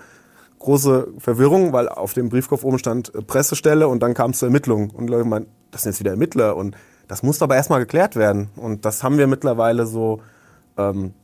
[0.59, 4.49] große Verwirrung, weil auf dem Briefkopf oben stand äh, Pressestelle und dann kam es zur
[4.49, 4.91] Ermittlung.
[4.91, 8.51] Und Leute meinen, das sind jetzt wieder Ermittler und das muss aber erstmal geklärt werden.
[8.57, 10.21] Und das haben wir mittlerweile so
[10.77, 11.15] ähm,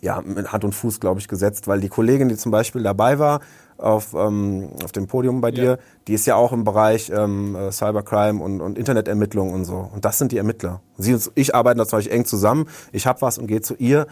[0.00, 3.18] ja, mit Hand und Fuß, glaube ich, gesetzt, weil die Kollegin, die zum Beispiel dabei
[3.18, 3.40] war,
[3.78, 5.78] auf, ähm, auf dem Podium bei dir, ja.
[6.08, 9.90] die ist ja auch im Bereich ähm, äh, Cybercrime und, und Internetermittlung und so.
[9.92, 10.80] Und das sind die Ermittler.
[10.96, 12.68] Sie und ich arbeiten natürlich eng zusammen.
[12.92, 14.06] Ich habe was und gehe zu ihr.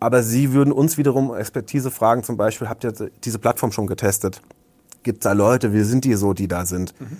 [0.00, 2.92] Aber sie würden uns wiederum Expertise fragen, zum Beispiel, habt ihr
[3.24, 4.42] diese Plattform schon getestet?
[5.02, 6.94] Gibt es da Leute, wie sind die so, die da sind?
[7.00, 7.16] Mhm.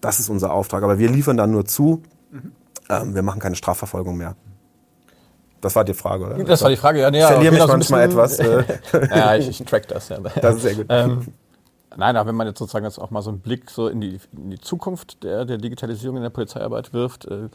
[0.00, 0.82] Das ist unser Auftrag.
[0.82, 2.02] Aber wir liefern dann nur zu.
[2.30, 2.52] Mhm.
[2.88, 4.34] Ähm, wir machen keine Strafverfolgung mehr.
[5.60, 6.44] Das war die Frage, oder?
[6.44, 7.10] Das war die Frage, ja.
[7.10, 8.38] Nee, ich verliere mich manchmal etwas.
[8.38, 8.64] Äh.
[9.10, 10.18] ja, ich, ich track das, ja.
[10.18, 10.86] Das ist sehr gut.
[10.88, 11.26] Ähm,
[11.96, 14.20] nein, aber wenn man jetzt sozusagen jetzt auch mal so einen Blick so in die,
[14.36, 17.48] in die Zukunft der, der Digitalisierung in der Polizeiarbeit wirft, äh,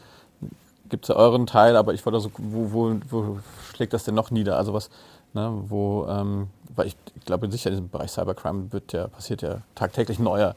[0.88, 3.38] gibt es ja euren Teil, aber ich wollte so, wo, wo, wo
[3.74, 4.58] schlägt das denn noch nieder?
[4.58, 4.90] Also was,
[5.32, 9.42] ne, wo, ähm, weil ich, ich glaube sicher in diesem Bereich Cybercrime wird ja, passiert
[9.42, 10.54] ja tagtäglich neuer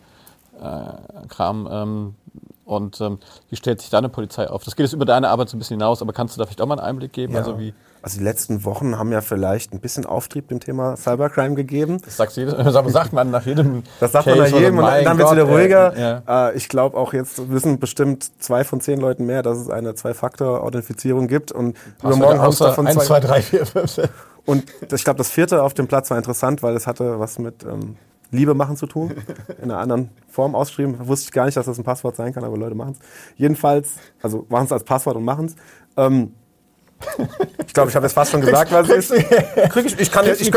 [0.62, 1.68] äh, Kram.
[1.72, 2.16] Ähm,
[2.68, 4.64] und ähm, wie stellt sich deine Polizei auf?
[4.64, 6.62] Das geht jetzt über deine Arbeit so ein bisschen hinaus, aber kannst du da vielleicht
[6.62, 7.34] auch mal einen Einblick geben?
[7.34, 7.40] Ja.
[7.40, 11.56] Also, wie also die letzten Wochen haben ja vielleicht ein bisschen Auftrieb dem Thema Cybercrime
[11.56, 12.00] gegeben.
[12.06, 13.84] Das sagst du jedes, das sagt man nach jedem.
[14.00, 15.96] Das sagt Case man nach jedem und dann wird es wieder ruhiger.
[15.96, 16.52] Äh, ja.
[16.52, 21.28] Ich glaube auch jetzt wissen bestimmt zwei von zehn Leuten mehr, dass es eine Zwei-Faktor-Authentifizierung
[21.28, 24.10] gibt und übermorgen haben es davon 1, zwei, 3, 4, 5,
[24.46, 27.64] Und ich glaube, das vierte auf dem Platz war interessant, weil es hatte was mit
[27.64, 27.98] ähm,
[28.32, 29.14] Liebe machen zu tun.
[29.62, 31.08] In einer anderen Form ausgeschrieben.
[31.08, 33.00] Wusste ich gar nicht, dass das ein Passwort sein kann, aber Leute machen es.
[33.36, 35.56] Jedenfalls, also machen es als Passwort und machen es.
[35.96, 36.34] Ähm,
[37.66, 39.30] ich glaube, ich habe jetzt fast schon gesagt, was es ist.
[39.70, 40.52] Krieg ich, ich, kann, ich, ich,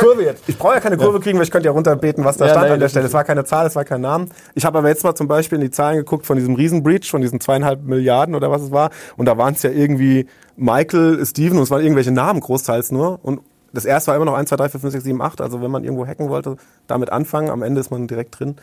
[0.46, 2.64] ich brauche ja keine Kurve kriegen, weil ich könnte ja runterbeten, was da ja, stand
[2.64, 3.06] nein, an der Stelle.
[3.06, 4.26] Es war keine Zahl, es war kein Name.
[4.54, 7.20] Ich habe aber jetzt mal zum Beispiel in die Zahlen geguckt von diesem Riesenbreach, von
[7.20, 8.90] diesen zweieinhalb Milliarden oder was es war.
[9.16, 13.20] Und da waren es ja irgendwie Michael, Steven und es waren irgendwelche Namen großteils nur.
[13.22, 13.40] Und
[13.72, 15.40] das erste war immer noch 1, 2, 3, 4, 5, 6, 7, 8.
[15.40, 16.56] Also wenn man irgendwo hacken wollte,
[16.86, 17.50] damit anfangen.
[17.50, 18.56] Am Ende ist man direkt drin.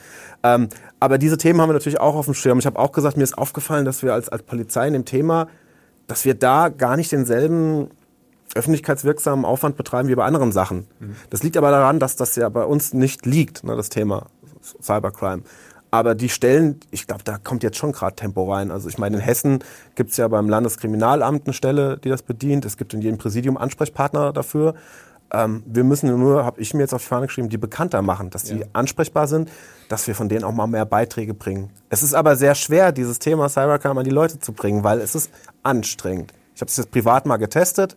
[0.43, 2.59] Ähm, aber diese Themen haben wir natürlich auch auf dem Schirm.
[2.59, 5.47] Ich habe auch gesagt, mir ist aufgefallen, dass wir als, als Polizei in dem Thema,
[6.07, 7.89] dass wir da gar nicht denselben
[8.55, 10.87] öffentlichkeitswirksamen Aufwand betreiben wie bei anderen Sachen.
[10.99, 11.15] Mhm.
[11.29, 14.27] Das liegt aber daran, dass das ja bei uns nicht liegt, ne, das Thema
[14.81, 15.43] Cybercrime.
[15.97, 18.69] Aber die Stellen, ich glaube, da kommt jetzt schon gerade Tempo rein.
[18.69, 19.63] Also ich meine, in Hessen
[19.95, 22.65] gibt es ja beim Landeskriminalamt eine Stelle, die das bedient.
[22.65, 24.75] Es gibt in jedem Präsidium Ansprechpartner dafür.
[25.33, 28.29] Ähm, wir müssen nur, habe ich mir jetzt auf die Fahne geschrieben, die bekannter machen,
[28.29, 28.65] dass die Ja.
[28.73, 29.49] ansprechbar sind,
[29.89, 31.71] dass wir von denen auch mal mehr Beiträge bringen.
[31.89, 35.15] Es ist aber sehr schwer, dieses Thema Cybercrime an die Leute zu bringen, weil es
[35.15, 35.31] ist
[35.63, 36.31] anstrengend.
[36.53, 37.95] Ich habe es jetzt privat mal getestet,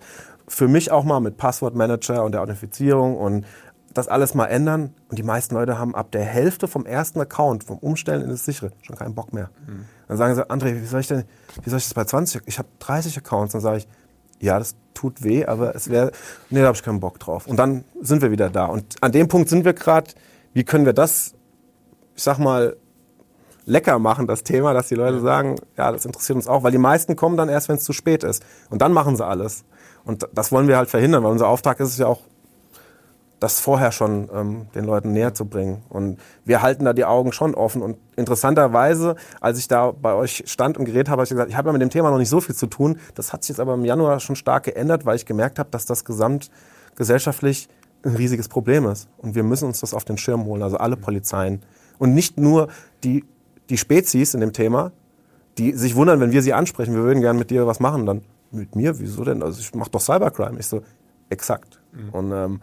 [0.48, 3.44] für mich auch mal mit Passwortmanager und der Authentifizierung und
[3.92, 4.94] das alles mal ändern.
[5.08, 8.44] Und die meisten Leute haben ab der Hälfte vom ersten Account, vom Umstellen in das
[8.44, 9.50] sichere, schon keinen Bock mehr.
[10.08, 11.24] Dann sagen sie, André, wie soll ich denn,
[11.62, 12.42] wie soll ich das bei 20?
[12.46, 13.52] Ich habe 30 Accounts.
[13.52, 13.88] Dann sage ich,
[14.40, 16.12] ja, das tut weh, aber es wäre,
[16.48, 17.46] nee, da habe ich keinen Bock drauf.
[17.46, 18.66] Und dann sind wir wieder da.
[18.66, 20.10] Und an dem Punkt sind wir gerade,
[20.52, 21.34] wie können wir das,
[22.16, 22.76] ich sag mal,
[23.66, 26.78] lecker machen, das Thema, dass die Leute sagen, ja, das interessiert uns auch, weil die
[26.78, 28.42] meisten kommen dann erst, wenn es zu spät ist.
[28.68, 29.64] Und dann machen sie alles.
[30.04, 32.20] Und das wollen wir halt verhindern, weil unser Auftrag ist es ja auch,
[33.40, 35.82] das vorher schon ähm, den Leuten näher zu bringen.
[35.88, 37.80] Und wir halten da die Augen schon offen.
[37.80, 41.56] Und interessanterweise, als ich da bei euch stand und geredet habe, habe ich gesagt, ich
[41.56, 42.98] habe ja mit dem Thema noch nicht so viel zu tun.
[43.14, 45.86] Das hat sich jetzt aber im Januar schon stark geändert, weil ich gemerkt habe, dass
[45.86, 47.68] das gesamtgesellschaftlich
[48.04, 49.08] ein riesiges Problem ist.
[49.16, 51.62] Und wir müssen uns das auf den Schirm holen, also alle Polizeien.
[51.98, 52.68] Und nicht nur
[53.04, 53.24] die,
[53.70, 54.92] die Spezies in dem Thema,
[55.56, 58.04] die sich wundern, wenn wir sie ansprechen, wir würden gerne mit dir was machen.
[58.04, 58.98] Dann, mit mir?
[58.98, 59.42] Wieso denn?
[59.42, 60.58] Also ich mache doch Cybercrime.
[60.58, 60.82] Ich so,
[61.30, 61.80] exakt.
[62.12, 62.60] Und ähm,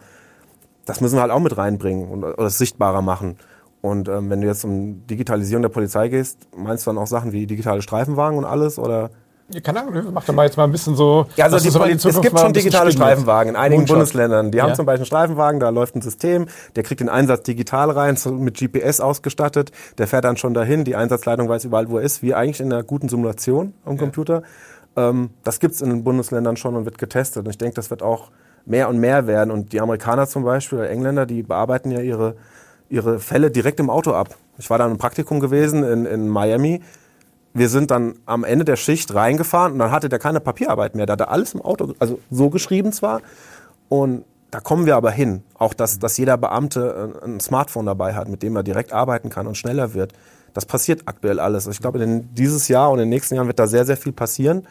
[0.88, 3.36] das müssen wir halt auch mit reinbringen und, oder es sichtbarer machen.
[3.80, 7.30] Und ähm, wenn du jetzt um Digitalisierung der Polizei gehst, meinst du dann auch Sachen
[7.32, 8.78] wie digitale Streifenwagen und alles?
[8.78, 9.10] Oder?
[9.50, 11.26] Ja, keine Ahnung, mach doch mal jetzt mal ein bisschen so.
[11.36, 12.90] Ja, also die so Poli es gibt schon digitale.
[12.90, 13.96] Streifenwagen in einigen Moonshot.
[13.96, 14.50] Bundesländern.
[14.50, 14.74] Die haben Ja.
[14.74, 18.32] zum Beispiel einen Streifenwagen, da läuft ein System, der kriegt den Einsatz digital rein, so
[18.32, 19.70] mit GPS ausgestattet.
[19.98, 22.72] Der fährt dann schon dahin, die Einsatzleitung weiß überall, wo er ist, wie eigentlich in
[22.72, 24.42] einer guten Simulation am Computer.
[24.96, 27.44] Ähm, das gibt's in den Bundesländern schon und wird getestet.
[27.44, 28.30] Und ich denke, das wird auch
[28.68, 29.50] mehr und mehr werden.
[29.50, 32.36] Und die Amerikaner zum Beispiel, oder Engländer, die bearbeiten ja ihre,
[32.88, 34.36] ihre Fälle direkt im Auto ab.
[34.58, 36.82] Ich war da im Praktikum gewesen in, in Miami.
[37.54, 41.06] Wir sind dann am Ende der Schicht reingefahren und dann hatte der keine Papierarbeit mehr.
[41.06, 43.22] Da hat er alles im Auto, also so geschrieben zwar.
[43.88, 45.42] Und da kommen wir aber hin.
[45.58, 49.28] Auch, dass, dass jeder Beamte ein- ein Smartphone dabei hat, mit dem er direkt arbeiten
[49.30, 50.12] kann und schneller wird.
[50.54, 51.66] Das passiert aktuell alles.
[51.66, 54.12] Ich glaube, in dieses Jahr und in den nächsten Jahren wird da sehr, sehr viel
[54.12, 54.66] passieren.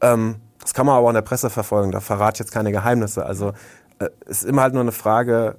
[0.00, 0.36] Ähm,
[0.68, 1.92] das kann man aber auch in der Presse verfolgen.
[1.92, 3.24] Da verrate ich jetzt keine Geheimnisse.
[3.24, 3.54] Also
[4.00, 5.56] äh, es ist immer halt nur eine Frage,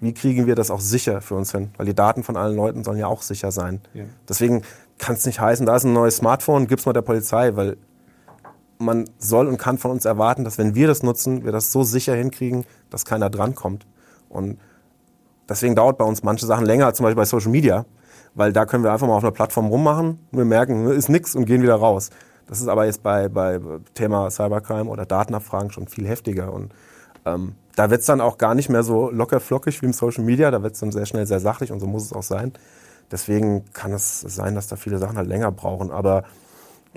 [0.00, 1.70] wie kriegen wir das auch sicher für uns hin?
[1.76, 3.80] Weil die Daten von allen Leuten sollen ja auch sicher sein.
[4.28, 4.62] Deswegen
[4.98, 7.76] kann es nicht heißen, da ist ein neues Smartphone, gib's mal der Polizei, weil
[8.78, 11.84] man soll und kann von uns erwarten, dass wenn wir das nutzen, wir das so
[11.84, 13.86] sicher hinkriegen, dass keiner drankommt.
[14.28, 14.58] Und
[15.48, 17.86] deswegen dauert bei uns manche Sachen länger, zum Beispiel bei Social Media,
[18.34, 21.44] weil da können wir einfach mal auf einer Plattform rummachen, wir merken, ist nix und
[21.44, 22.10] gehen wieder raus.
[22.48, 23.60] Das ist aber jetzt bei, bei
[23.94, 26.52] Thema Cybercrime oder Datenabfragen schon viel heftiger.
[26.52, 26.72] Und
[27.24, 30.50] ähm, da wird's dann auch gar nicht mehr so locker flockig wie im Social Media,
[30.50, 32.52] da wird's dann sehr schnell sehr sachlich und so muss es auch sein.
[33.10, 35.90] Deswegen kann es sein, dass da viele Sachen halt länger brauchen.
[35.90, 36.24] Aber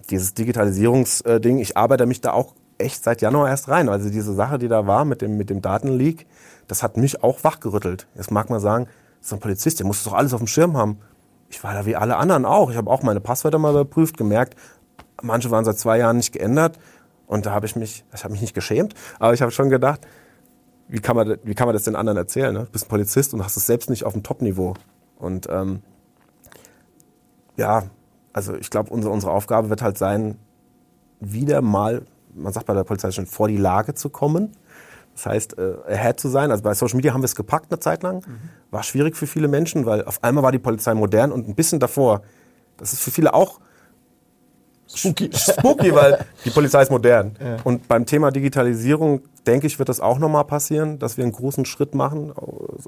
[0.09, 3.89] dieses Digitalisierungsding, ich arbeite mich da auch echt seit Januar erst rein.
[3.89, 6.25] Also diese Sache, die da war mit dem, mit dem Datenleak,
[6.67, 8.07] das hat mich auch wachgerüttelt.
[8.15, 8.87] Jetzt mag man sagen,
[9.21, 10.97] so ein Polizist, der muss doch alles auf dem Schirm haben.
[11.49, 12.71] Ich war da wie alle anderen auch.
[12.71, 14.55] Ich habe auch meine Passwörter mal überprüft, gemerkt,
[15.23, 16.77] manche waren seit zwei Jahren nicht geändert.
[17.27, 20.01] Und da habe ich mich, ich habe mich nicht geschämt, aber ich habe schon gedacht,
[20.89, 22.53] wie kann man, wie kann man das den anderen erzählen?
[22.53, 22.65] Ne?
[22.65, 24.73] Du bist ein Polizist und hast es selbst nicht auf dem Top-Niveau.
[25.17, 25.81] Und ähm,
[27.55, 27.83] ja,
[28.33, 30.37] also ich glaube, unsere, unsere Aufgabe wird halt sein,
[31.21, 32.01] wieder mal,
[32.33, 34.51] man sagt bei der Polizei schon, vor die Lage zu kommen.
[35.13, 36.51] Das heißt, äh, ahead zu sein.
[36.51, 38.25] Also bei Social Media haben wir es gepackt eine Zeit lang.
[38.71, 41.79] War schwierig für viele Menschen, weil auf einmal war die Polizei modern und ein bisschen
[41.79, 42.21] davor.
[42.77, 43.59] Das ist für viele auch
[44.93, 45.29] Spooky.
[45.33, 47.35] spooky, weil die Polizei ist modern.
[47.63, 51.65] Und beim Thema Digitalisierung, denke ich, wird das auch nochmal passieren, dass wir einen großen
[51.65, 52.33] Schritt machen,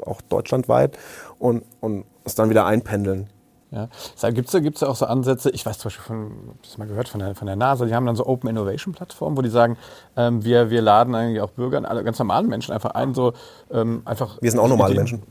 [0.06, 0.97] auch deutschlandweit,
[1.39, 3.30] und, und es dann wieder einpendeln.
[3.74, 3.89] Ja.
[4.30, 6.32] Gibt es gibt's auch so Ansätze, ich weiß zum Beispiel von,
[6.62, 9.36] das mal gehört von der, von der NASA, die haben dann so Open Innovation Plattformen,
[9.36, 9.78] wo die sagen,
[10.16, 13.34] ähm, wir, wir laden eigentlich auch Bürger, alle ganz normalen Menschen einfach ein, so
[13.72, 14.39] ähm, einfach.
[14.41, 15.24] Wir sind auch normale Menschen.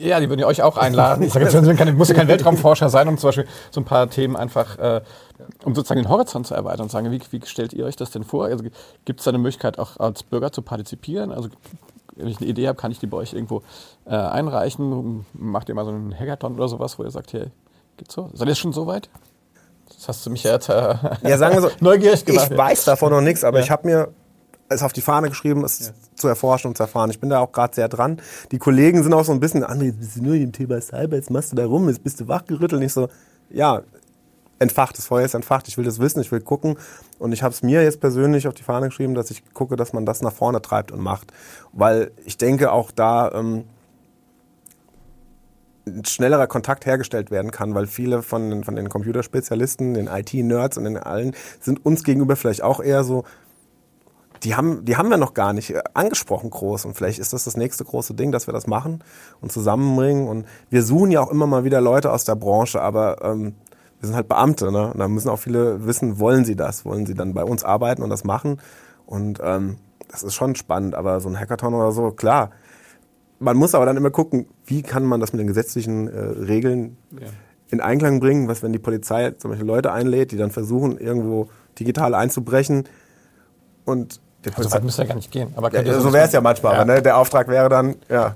[0.00, 1.22] Ja, die würden ja euch auch einladen.
[1.24, 4.36] Ich sage kann- muss ja kein Weltraumforscher sein, um zum Beispiel so ein paar Themen
[4.36, 5.00] einfach, äh,
[5.64, 8.24] um sozusagen den Horizont zu erweitern und sagen, wie, wie stellt ihr euch das denn
[8.24, 8.46] vor?
[8.46, 8.64] Also,
[9.04, 11.32] Gibt es da eine Möglichkeit, auch als Bürger zu partizipieren?
[11.32, 11.48] Also
[12.16, 13.62] wenn ich eine Idee habe, kann ich die bei euch irgendwo
[14.06, 15.26] äh, einreichen?
[15.32, 17.50] Macht ihr mal so einen Hackathon oder sowas, wo ihr sagt, hier,
[17.96, 18.30] geht's so?
[18.34, 19.08] Seid ihr schon so weit?
[19.88, 22.48] Das hast du mich jetzt äh, Ja, sagen wir so, neugierig gemacht.
[22.50, 23.64] ich weiß davon noch nichts, aber Ja.
[23.64, 24.08] ich habe mir
[24.74, 27.10] es auf die Fahne geschrieben, es zu erforschen und zu erfahren.
[27.10, 28.20] Ich bin da auch gerade sehr dran.
[28.52, 31.16] Die Kollegen sind auch so ein bisschen, André, jetzt bist du nur im Thema Cyber,
[31.16, 32.74] jetzt machst du da rum, jetzt bist du wachgerüttelt.
[32.74, 33.08] Und ich so,
[33.50, 33.82] ja,
[34.58, 36.76] entfacht, das Feuer ist entfacht, ich will das wissen, ich will gucken.
[37.18, 39.92] Und ich habe es mir jetzt persönlich auf die Fahne geschrieben, dass ich gucke, dass
[39.92, 41.32] man das nach vorne treibt und macht.
[41.72, 43.64] Weil ich denke, auch da ähm,
[45.86, 50.78] ein schnellerer Kontakt hergestellt werden kann, weil viele von, den- von den Computerspezialisten, den IT-Nerds
[50.78, 53.24] und den allen sind uns gegenüber vielleicht auch eher so
[54.44, 56.84] die haben, die haben wir noch gar nicht äh, angesprochen groß.
[56.84, 59.02] Und vielleicht ist das das nächste große Ding, dass wir das machen
[59.40, 60.28] und zusammenbringen.
[60.28, 63.54] Und wir suchen ja auch immer mal wieder Leute aus der Branche, aber ähm,
[64.00, 64.70] wir sind halt Beamte.
[64.70, 64.92] Ne?
[64.92, 66.84] Und da müssen auch viele wissen, wollen sie das?
[66.84, 68.60] Wollen sie dann bei uns arbeiten und das machen?
[69.06, 69.76] Und ähm,
[70.08, 70.94] das ist schon spannend.
[70.94, 72.50] Aber so ein Hackathon oder so, klar.
[73.38, 76.98] Man muss aber dann immer gucken, wie kann man das mit den gesetzlichen äh, Regeln
[77.12, 77.28] ja.
[77.70, 81.48] in Einklang bringen, was wenn die Polizei zum Beispiel Leute einlädt, die dann versuchen, irgendwo
[81.78, 82.84] digital einzubrechen
[83.84, 84.20] und
[84.54, 85.52] also weit müsste ja gar nicht gehen.
[85.56, 86.74] Aber ja, so wäre es ja manchmal.
[86.74, 86.80] Ja.
[86.80, 87.02] Aber, ne?
[87.02, 88.34] Der Auftrag wäre dann, ja.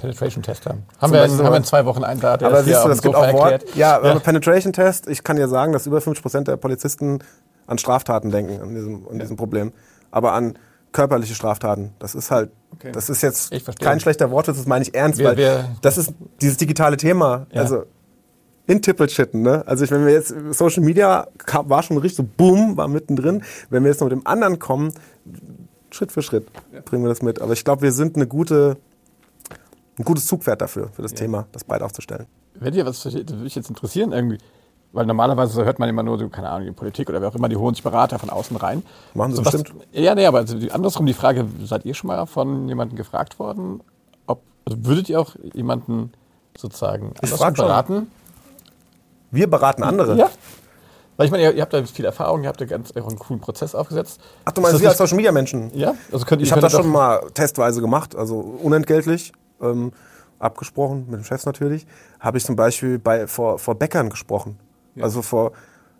[0.00, 0.84] Penetration-Test haben.
[1.00, 3.02] Haben wir, in, haben wir in zwei Wochen einen da, der Aber siehst du, das
[3.02, 3.64] gibt auch Wort.
[3.74, 4.18] Ja, ja.
[4.18, 7.20] Penetration-Test, ich kann dir sagen, dass über 50% der Polizisten
[7.66, 9.72] an Straftaten denken, an diesem, an diesem Problem.
[10.10, 10.58] Aber an
[10.92, 11.94] körperliche Straftaten.
[11.98, 12.92] Das ist halt, okay.
[12.92, 16.12] das ist jetzt kein schlechter Wort, das meine ich ernst, wir, weil wir, das ist
[16.40, 17.46] dieses digitale Thema.
[17.52, 17.62] Ja.
[17.62, 17.84] Also
[18.66, 19.66] in Tippelschitten, ne?
[19.66, 23.42] Also ich, wenn wir jetzt Social Media kam, war schon richtig so boom, war mittendrin.
[23.70, 24.92] Wenn wir jetzt noch mit dem anderen kommen,
[25.90, 26.80] Schritt für Schritt ja.
[26.80, 27.40] bringen wir das mit.
[27.40, 28.76] Aber ich glaube, wir sind eine gute,
[29.98, 31.18] ein gutes Zugpferd dafür, für das ja.
[31.18, 32.26] Thema, das breit aufzustellen.
[32.54, 34.38] Wenn dir was das würde mich jetzt interessieren irgendwie,
[34.92, 37.48] weil normalerweise hört man immer nur so, keine Ahnung, die Politik oder wer auch immer,
[37.48, 38.82] die holen sich Berater von außen rein.
[39.14, 39.74] Machen sie so bestimmt.
[39.74, 43.38] Was, ja, nee, aber also andersrum die Frage, seid ihr schon mal von jemandem gefragt
[43.38, 43.80] worden,
[44.26, 46.12] ob, also würdet ihr auch jemanden
[46.56, 47.94] sozusagen beraten?
[47.94, 48.06] Schon.
[49.32, 50.16] Wir beraten andere?
[50.16, 50.30] Ja.
[51.16, 53.40] Weil ich meine, ihr, ihr habt da viel Erfahrung, ihr habt da ganz einen coolen
[53.40, 54.20] Prozess aufgesetzt.
[54.44, 55.70] Ach, du meinst wir als Social Media Menschen?
[55.74, 55.94] Ja.
[56.12, 59.92] Also könnt, ich habe das schon mal testweise gemacht, also unentgeltlich, ähm,
[60.38, 61.86] abgesprochen, mit dem Chef natürlich.
[62.20, 64.58] Habe ich zum Beispiel bei, vor, vor Bäckern gesprochen.
[64.94, 65.04] Ja.
[65.04, 65.52] Also vor,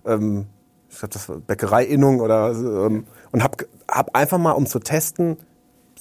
[0.06, 0.46] ähm,
[0.90, 5.36] ich glaube, das war Bäckereiinnung oder ähm, und habe hab einfach mal, um zu testen,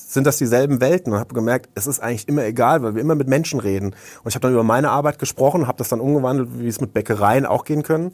[0.09, 3.15] sind das dieselben Welten und habe gemerkt, es ist eigentlich immer egal, weil wir immer
[3.15, 3.87] mit Menschen reden.
[4.23, 6.93] Und ich habe dann über meine Arbeit gesprochen, habe das dann umgewandelt, wie es mit
[6.93, 8.11] Bäckereien auch gehen können,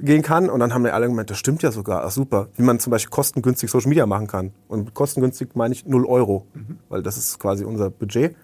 [0.00, 0.50] gehen kann.
[0.50, 2.90] Und dann haben wir alle gemeint, das stimmt ja sogar, ach super, wie man zum
[2.90, 4.52] Beispiel kostengünstig Social Media machen kann.
[4.68, 6.78] Und kostengünstig meine ich 0 Euro, mhm.
[6.88, 8.34] weil das ist quasi unser Budget.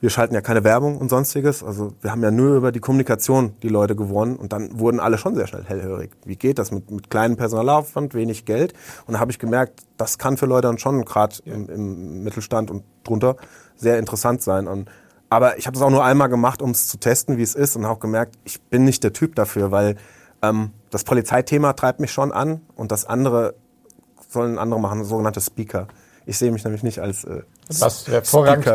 [0.00, 1.62] Wir schalten ja keine Werbung und sonstiges.
[1.62, 5.16] Also wir haben ja nur über die Kommunikation die Leute gewonnen und dann wurden alle
[5.16, 6.10] schon sehr schnell hellhörig.
[6.24, 8.74] Wie geht das mit, mit kleinem Personalaufwand, wenig Geld?
[9.06, 11.54] Und da habe ich gemerkt, das kann für Leute dann schon gerade ja.
[11.54, 13.36] im, im, Mittelstand und drunter
[13.76, 14.68] sehr interessant sein.
[14.68, 14.90] Und,
[15.30, 17.74] aber ich habe das auch nur einmal gemacht, um es zu testen, wie es ist
[17.76, 19.96] und auch gemerkt, ich bin nicht der Typ dafür, weil
[20.42, 23.54] ähm, das Polizeithema treibt mich schon an und das andere
[24.28, 25.88] sollen andere machen, sogenannte Speaker.
[26.26, 28.66] Ich sehe mich nämlich nicht als äh, Was hervorragend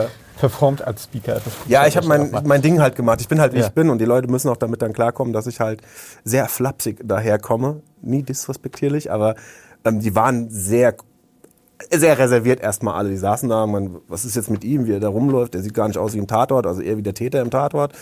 [0.41, 1.39] performt als Speaker.
[1.67, 3.21] ja, ich habe mein, mein Ding halt gemacht.
[3.21, 3.67] Ich bin halt, wie ja.
[3.67, 5.81] ich bin und die Leute müssen auch damit dann klarkommen, dass ich halt
[6.23, 7.83] sehr flapsig daherkomme.
[8.01, 9.35] Nie disrespektierlich, aber
[9.85, 10.95] ähm, die waren sehr
[11.91, 13.09] sehr reserviert erstmal alle.
[13.09, 15.53] Die saßen da, man, was ist jetzt mit ihm, wie er da rumläuft?
[15.53, 17.93] Der sieht gar nicht aus wie ein Tatort, also eher wie der Täter im Tatort.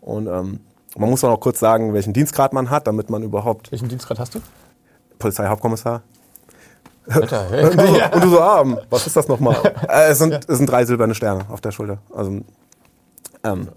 [0.00, 0.60] Und ähm,
[0.96, 3.72] man muss auch noch kurz sagen, welchen Dienstgrad man hat, damit man überhaupt.
[3.72, 4.40] Welchen Dienstgrad hast du?
[5.18, 6.02] Polizeihauptkommissar.
[7.08, 7.64] Alter, hey.
[7.64, 9.56] und, du so, und du so, ah, was ist das nochmal?
[9.88, 11.98] äh, es, sind, es sind drei silberne Sterne auf der Schulter.
[12.14, 12.40] Also,
[13.44, 13.68] ähm,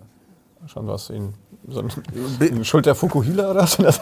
[0.67, 1.33] Schon was in
[1.67, 1.89] so ein,
[2.41, 3.99] ein Schulter Fukuhila oder so das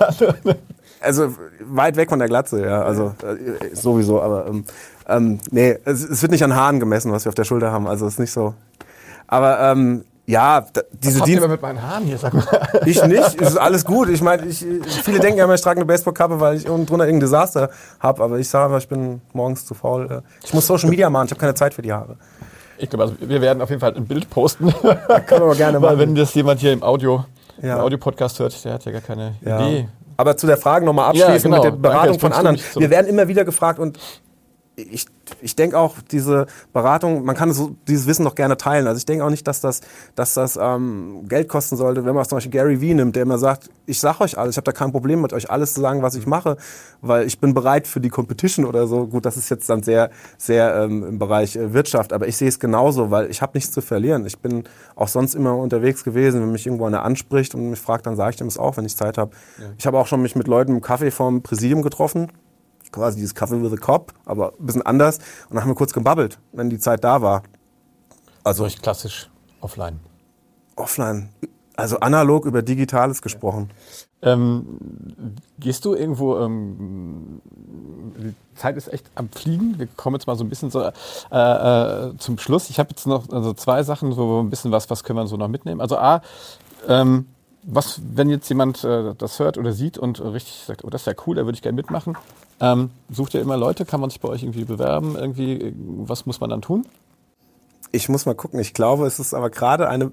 [1.00, 2.82] Also weit weg von der Glatze, ja.
[2.82, 4.64] Also äh, sowieso, aber ähm,
[5.08, 7.88] ähm, nee, es, es, wird nicht an Haaren gemessen, was wir auf der Schulter haben.
[7.88, 8.54] Also es ist nicht so.
[9.28, 12.44] Aber ähm, ja, diese Was habt mit meinen Haaren hier, sag mal.
[12.86, 14.10] Ich nicht, es ist alles gut.
[14.10, 17.28] Ich meine, viele denken ja immer, ich trage eine Baseballkappe, weil ich unten drunter irgendein
[17.28, 17.70] Desaster
[18.02, 18.22] habe.
[18.22, 20.22] Aber ich sage einfach, ich bin morgens zu faul.
[20.44, 22.18] Ich muss Social Media machen, ich habe keine Zeit für die Haare.
[22.78, 24.74] Ich glaube, also wir werden auf jeden Fall ein Bild posten.
[24.84, 25.92] Ja, können wir gerne machen.
[25.92, 27.24] Weil wenn das jemand hier im Audio,
[27.62, 27.76] ja.
[27.76, 29.66] im Audio-Podcast hört, der hat ja gar keine ja.
[29.66, 29.88] Idee.
[30.18, 31.56] Aber zu der Frage nochmal abschließend ja, genau.
[31.56, 32.60] mit der Beratung Danke, von anderen.
[32.76, 33.98] Wir werden immer wieder gefragt und
[34.78, 35.08] ich,
[35.42, 38.86] ich denke auch, diese Beratung, man kann so dieses Wissen doch gerne teilen.
[38.86, 39.82] Also ich denke auch nicht, dass das,
[40.14, 43.40] dass das ähm, Geld kosten sollte, wenn man zum Beispiel Gary Vee nimmt, der immer
[43.40, 46.04] sagt, ich sag euch alles, ich habe da kein Problem mit euch alles zu sagen,
[46.04, 46.58] was ich mache,
[47.02, 49.08] weil ich bin bereit für die Competition oder so.
[49.08, 52.48] Gut, das ist jetzt dann sehr, sehr ähm, im Bereich äh, Wirtschaft, aber ich sehe
[52.48, 54.28] es genauso, weil ich habe nichts zu verlieren.
[54.28, 54.64] Ich bin
[54.96, 58.32] auch sonst immer unterwegs gewesen, wenn mich irgendwo einer anspricht und mich fragt, dann sage
[58.32, 59.32] ich dem es auch, wenn ich Zeit habe.
[59.58, 59.66] Ja.
[59.76, 62.28] Ich habe auch schon mich mit Leuten im Kaffee vom Präsidium getroffen
[62.92, 65.20] quasi dieses Coffee with a Cop, aber ein bisschen anders.
[65.50, 67.44] Und dann haben wir kurz gebabbelt, wenn die Zeit da war.
[68.44, 69.30] Also ich klassisch
[69.62, 70.00] offline.
[70.76, 71.30] Offline.
[71.76, 73.70] Also analog über Digitales gesprochen.
[74.22, 77.42] Ähm, gehst du irgendwo, ähm,
[78.18, 79.78] die Zeit ist echt am Fliegen.
[79.78, 80.92] Wir kommen jetzt mal so ein bisschen so, äh,
[81.32, 82.72] äh, zum Schluss.
[82.72, 85.38] Ich habe jetzt noch also zwei Sachen, so ein bisschen was, was können wir so
[85.38, 85.82] noch mitnehmen.
[85.82, 86.22] Also A,
[86.88, 87.28] ähm,
[87.62, 91.08] was, wenn jetzt jemand äh, das hört oder sieht und richtig sagt, oh, das ist
[91.08, 92.18] ja cool, da würde ich gerne mitmachen.
[92.60, 93.86] Ähm, sucht ihr immer Leute?
[93.86, 95.16] Kann man sich bei euch irgendwie bewerben?
[95.16, 96.86] Irgendwie, was muss man dann tun?
[97.92, 98.60] Ich muss mal gucken.
[98.60, 100.12] Ich glaube, es ist aber gerade eine.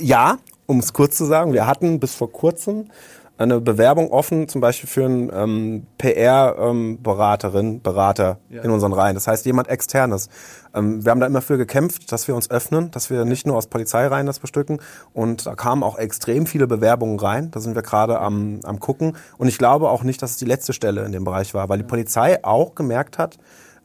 [0.00, 2.90] Ja, um es kurz zu sagen, wir hatten bis vor kurzem
[3.38, 8.62] eine Bewerbung offen, zum Beispiel für einen ähm, PR-Beraterin, ähm, Berater ja.
[8.62, 9.14] in unseren Reihen.
[9.14, 10.28] Das heißt, jemand externes.
[10.74, 13.56] Ähm, wir haben da immer für gekämpft, dass wir uns öffnen, dass wir nicht nur
[13.56, 14.80] aus Polizeireihen das bestücken.
[15.14, 17.52] Und da kamen auch extrem viele Bewerbungen rein.
[17.52, 19.16] Da sind wir gerade am, am gucken.
[19.38, 21.78] Und ich glaube auch nicht, dass es die letzte Stelle in dem Bereich war, weil
[21.78, 23.38] die Polizei auch gemerkt hat,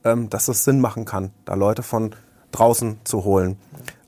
[0.04, 2.16] ähm, dass es Sinn machen kann, da Leute von
[2.51, 3.58] draußen zu holen.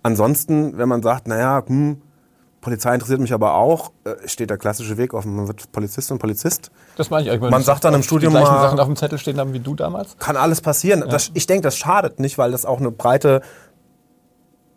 [0.01, 2.01] Ansonsten, wenn man sagt, naja, hm,
[2.65, 5.35] Polizei interessiert mich aber auch, äh, steht der klassische Weg offen.
[5.35, 6.71] Man wird Polizist und Polizist.
[6.95, 7.51] Das meine ich eigentlich.
[7.51, 9.59] Man sagt dann im Studium die gleichen mal, Sachen auf dem Zettel stehen haben wie
[9.59, 10.17] du damals.
[10.17, 11.01] Kann alles passieren.
[11.01, 11.05] Ja.
[11.05, 13.41] Das, ich denke, das schadet nicht, weil das auch eine breite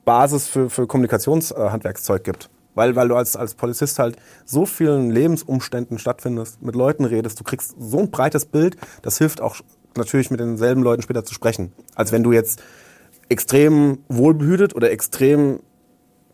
[0.05, 2.51] Basis für, für Kommunikationshandwerkszeug gibt.
[2.74, 7.45] Weil, weil du als, als Polizist halt so vielen Lebensumständen stattfindest, mit Leuten redest, du
[7.45, 9.57] kriegst so ein breites Bild, das hilft auch
[9.97, 11.72] natürlich mit denselben Leuten später zu sprechen.
[11.95, 12.62] Als wenn du jetzt
[13.30, 15.61] extrem wohlbehütet oder extrem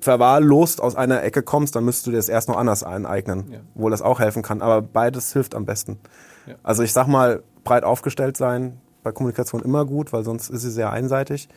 [0.04, 3.58] verwahrlost aus einer Ecke kommst, dann müsstest du dir das erst noch anders aneignen, ja.
[3.74, 4.60] wo das auch helfen kann.
[4.60, 5.98] Aber beides hilft am besten.
[6.46, 6.54] Ja.
[6.62, 10.70] Also ich sag mal, breit aufgestellt sein, bei Kommunikation immer gut, weil sonst ist sie
[10.70, 11.48] sehr einseitig.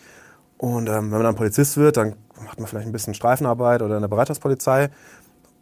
[0.57, 3.97] Und ähm, wenn man dann Polizist wird, dann macht man vielleicht ein bisschen Streifenarbeit oder
[3.97, 4.89] eine Bereitschaftspolizei.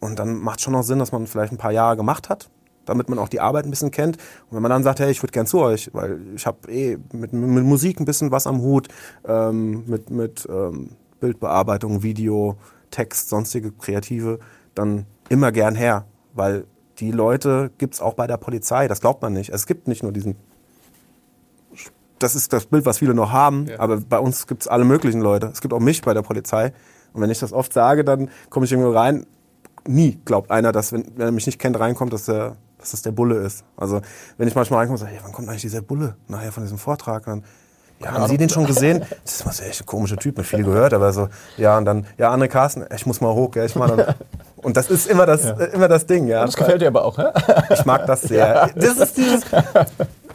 [0.00, 2.48] Und dann macht es schon noch Sinn, dass man vielleicht ein paar Jahre gemacht hat,
[2.84, 4.16] damit man auch die Arbeit ein bisschen kennt.
[4.16, 6.98] Und wenn man dann sagt, hey, ich würde gern zu euch, weil ich habe eh
[7.12, 8.88] mit, mit, Musik ein bisschen was am Hut,
[9.26, 12.56] ähm, mit, mit ähm, Bildbearbeitung, Video,
[12.96, 14.38] Text, sonstige Kreative,
[14.74, 16.64] dann immer gern her, weil
[16.98, 19.50] die Leute gibt es auch bei der Polizei, das glaubt man nicht.
[19.50, 20.36] Es gibt nicht nur diesen,
[22.18, 23.80] das ist das Bild, was viele noch haben, ja.
[23.80, 25.48] aber bei uns gibt es alle möglichen Leute.
[25.52, 26.72] Es gibt auch mich bei der Polizei.
[27.12, 29.26] Und wenn ich das oft sage, dann komme ich irgendwo rein,
[29.86, 33.02] nie glaubt einer, dass, wenn, wenn er mich nicht kennt, reinkommt, dass, der, dass das
[33.02, 33.62] der Bulle ist.
[33.76, 34.00] Also
[34.38, 36.78] wenn ich manchmal reinkomme und sage, hey, wann kommt eigentlich dieser Bulle nachher von diesem
[36.78, 37.26] Vortrag?
[37.26, 37.44] Und dann,
[38.02, 39.04] ja, haben Sie den schon gesehen?
[39.24, 42.32] Das ist echt ein komischer Typ, mit viel gehört, aber so, ja, und dann, ja,
[42.32, 44.14] André Carsten, ich muss mal hoch, gell, ich mal
[44.62, 45.52] und das ist immer das, ja.
[45.52, 46.44] immer das Ding, ja.
[46.44, 47.28] Das gefällt dir aber auch, hä?
[47.72, 48.46] Ich mag das sehr.
[48.46, 48.68] Ja.
[48.74, 49.44] Das ist dieses,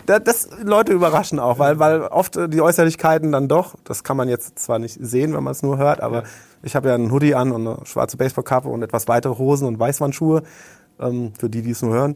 [0.05, 4.27] das, das, Leute überraschen auch, weil, weil oft die Äußerlichkeiten dann doch, das kann man
[4.27, 6.23] jetzt zwar nicht sehen, wenn man es nur hört, aber ja.
[6.63, 9.77] ich habe ja einen Hoodie an und eine schwarze Baseballkappe und etwas weitere Hosen und
[9.79, 10.43] Weißwandschuhe,
[10.99, 12.15] ähm, für die, die es nur hören.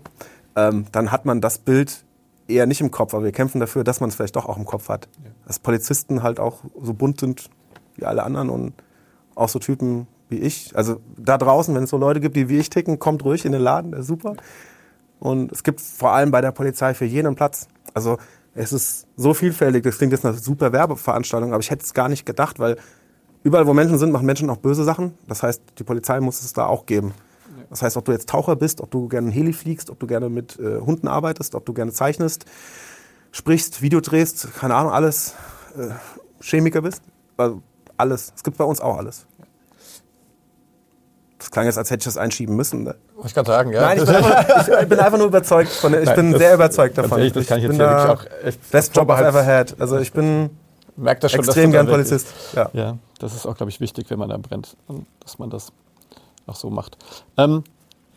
[0.55, 2.04] Ähm, dann hat man das Bild
[2.47, 4.65] eher nicht im Kopf, aber wir kämpfen dafür, dass man es vielleicht doch auch im
[4.65, 5.07] Kopf hat.
[5.23, 5.31] Ja.
[5.47, 7.49] Dass Polizisten halt auch so bunt sind
[7.95, 8.73] wie alle anderen und
[9.35, 10.75] auch so Typen wie ich.
[10.75, 13.51] Also da draußen, wenn es so Leute gibt, die wie ich ticken, kommt ruhig in
[13.51, 14.35] den Laden, der ist super.
[15.19, 17.67] Und es gibt vor allem bei der Polizei für jeden Platz.
[17.93, 18.17] Also
[18.53, 22.09] es ist so vielfältig, das klingt jetzt eine super Werbeveranstaltung, aber ich hätte es gar
[22.09, 22.77] nicht gedacht, weil
[23.43, 25.13] überall, wo Menschen sind, machen Menschen auch böse Sachen.
[25.27, 27.13] Das heißt, die Polizei muss es da auch geben.
[27.69, 30.29] Das heißt, ob du jetzt Taucher bist, ob du gerne Heli fliegst, ob du gerne
[30.29, 32.45] mit äh, Hunden arbeitest, ob du gerne zeichnest,
[33.31, 35.33] sprichst, Video drehst, keine Ahnung, alles,
[35.77, 35.89] äh,
[36.41, 37.01] Chemiker bist,
[37.37, 37.61] also
[37.97, 38.33] alles.
[38.35, 39.25] Es gibt bei uns auch alles.
[41.39, 42.83] Das klang jetzt, als hätte ich das einschieben müssen.
[42.83, 42.95] Ne?
[43.23, 43.81] Ich kann sagen, ja.
[43.81, 46.97] Nein, ich bin einfach, ich bin einfach nur überzeugt von, ich Nein, bin sehr überzeugt
[46.97, 47.19] davon.
[47.19, 49.79] Ehrlich, das kann ich, ich jetzt hier wirklich auch echt Best Job I've ever had.
[49.79, 50.49] Also ich bin
[50.97, 52.27] Merkt das schon, extrem gern Polizist.
[52.53, 52.69] Ja.
[52.73, 54.77] ja, das ist auch, glaube ich, wichtig, wenn man da brennt,
[55.19, 55.71] dass man das
[56.47, 56.97] auch so macht.
[57.37, 57.63] Ähm,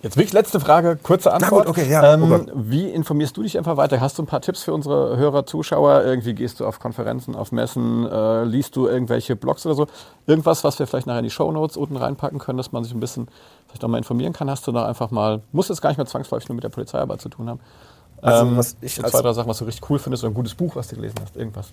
[0.03, 1.67] jetzt wirklich letzte Frage, kurze Antwort.
[1.67, 2.15] Na gut, okay, ja.
[2.15, 4.01] Ähm, oh wie informierst du dich einfach weiter?
[4.01, 6.05] Hast du ein paar Tipps für unsere Hörer, Zuschauer?
[6.05, 9.87] Irgendwie gehst du auf Konferenzen, auf Messen, äh, liest du irgendwelche Blogs oder so?
[10.27, 12.95] Irgendwas, was wir vielleicht nachher in die Show Notes unten reinpacken können, dass man sich
[12.95, 13.29] ein bisschen
[13.67, 14.51] vielleicht auch mal informieren kann?
[14.51, 17.21] Hast du da einfach mal, muss es gar nicht mehr zwangsläufig nur mit der Polizeiarbeit
[17.21, 17.61] zu tun haben?
[18.21, 20.55] Also, ähm, was ich zwei, drei Sachen, was du richtig cool findest oder ein gutes
[20.55, 21.73] Buch, was du gelesen hast, irgendwas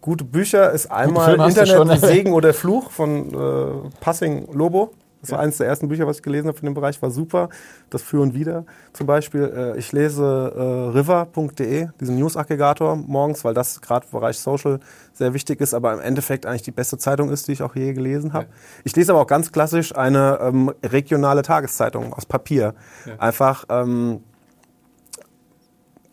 [0.00, 4.92] gute Bücher ist einmal Internet Segen oder Fluch von äh, Passing Lobo.
[5.20, 7.48] Das war eines der ersten Bücher, was ich gelesen habe in dem Bereich, war super.
[7.90, 9.74] Das Für und Wider zum Beispiel.
[9.74, 14.80] Äh, ich lese äh, river.de, diesen News-Aggregator morgens, weil das gerade im Bereich Social
[15.12, 17.92] sehr wichtig ist, aber im Endeffekt eigentlich die beste Zeitung ist, die ich auch je
[17.92, 18.46] gelesen habe.
[18.46, 18.50] Ja.
[18.82, 22.74] Ich lese aber auch ganz klassisch eine ähm, regionale Tageszeitung aus Papier.
[23.06, 23.16] Ja.
[23.18, 23.64] Einfach...
[23.68, 24.20] Ähm,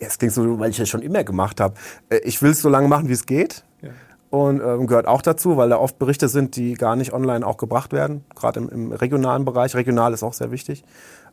[0.02, 1.74] es klingt so, weil ich das schon immer gemacht habe.
[2.08, 3.66] Äh, ich will es so lange machen, wie es geht
[4.30, 7.58] und ähm, gehört auch dazu, weil da oft Berichte sind, die gar nicht online auch
[7.58, 9.76] gebracht werden, gerade im, im, regionalen Bereich.
[9.76, 10.84] Regional ist auch sehr wichtig.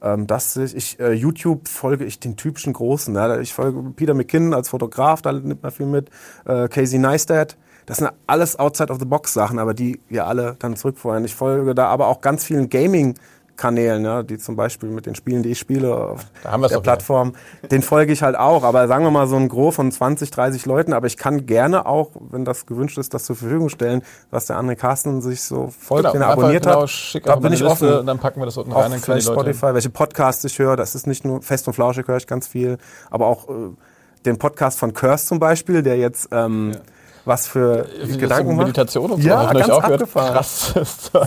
[0.02, 3.12] Ähm, das ich, äh, YouTube folge ich den typischen Großen.
[3.12, 3.40] Ne?
[3.42, 6.08] Ich folge Peter McKinnon als Fotograf, da nimmt man viel mit.
[6.46, 7.56] Äh, Casey Neistat.
[7.84, 11.24] Das sind alles outside of the box Sachen, aber die wir alle dann zurückfeuern.
[11.24, 13.14] Ich folge da aber auch ganz vielen Gaming
[13.56, 17.68] Kanälen, ne, die zum Beispiel mit den Spielen, die ich spiele auf der Plattform, wieder.
[17.68, 18.64] den folge ich halt auch.
[18.64, 20.92] Aber sagen wir mal so ein Gros von 20, 30 Leuten.
[20.92, 24.56] Aber ich kann gerne auch, wenn das gewünscht ist, das zur Verfügung stellen, was der
[24.56, 27.20] andere Carsten sich so folgt, genau, den er abonniert genau, hat.
[27.24, 28.06] Da bin ich Liste, offen.
[28.06, 28.90] Dann packen wir das unten auch rein.
[28.90, 30.76] Dann vielleicht Spotify, welche Podcasts ich höre.
[30.76, 32.78] Das ist nicht nur fest und flauschig höre ich ganz viel,
[33.10, 33.52] aber auch äh,
[34.24, 36.80] den Podcast von Curse zum Beispiel, der jetzt ähm, ja
[37.26, 37.86] was für
[38.18, 39.28] Gedanken Meditation und so.
[39.28, 40.32] Ja, ganz auch abgefahren.
[40.32, 40.74] Krass.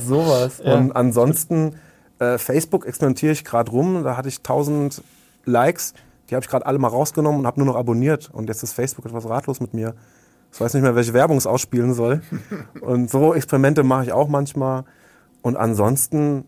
[0.08, 0.62] Sowas.
[0.64, 0.76] Ja.
[0.76, 1.76] Und ansonsten
[2.20, 4.04] Äh, Facebook experimentiere ich gerade rum.
[4.04, 5.02] Da hatte ich 1000
[5.46, 5.94] Likes.
[6.30, 8.30] Die habe ich gerade alle mal rausgenommen und habe nur noch abonniert.
[8.32, 9.96] Und jetzt ist Facebook etwas ratlos mit mir.
[10.52, 12.22] Ich weiß nicht mehr, welche Werbung es ausspielen soll.
[12.82, 14.84] und so Experimente mache ich auch manchmal.
[15.42, 16.46] Und ansonsten,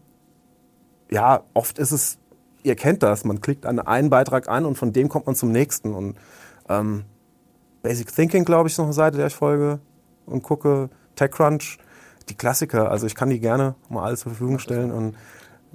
[1.10, 2.18] ja, oft ist es,
[2.64, 5.52] ihr kennt das, man klickt an einen Beitrag an und von dem kommt man zum
[5.52, 5.94] nächsten.
[5.94, 6.18] Und
[6.68, 7.06] ähm,
[7.82, 9.80] Basic Thinking, glaube ich, ist noch eine Seite, der ich folge
[10.26, 10.90] und gucke.
[11.16, 11.78] TechCrunch,
[12.30, 12.90] die Klassiker.
[12.90, 14.92] Also ich kann die gerne mal alles zur Verfügung stellen.
[14.92, 15.16] Und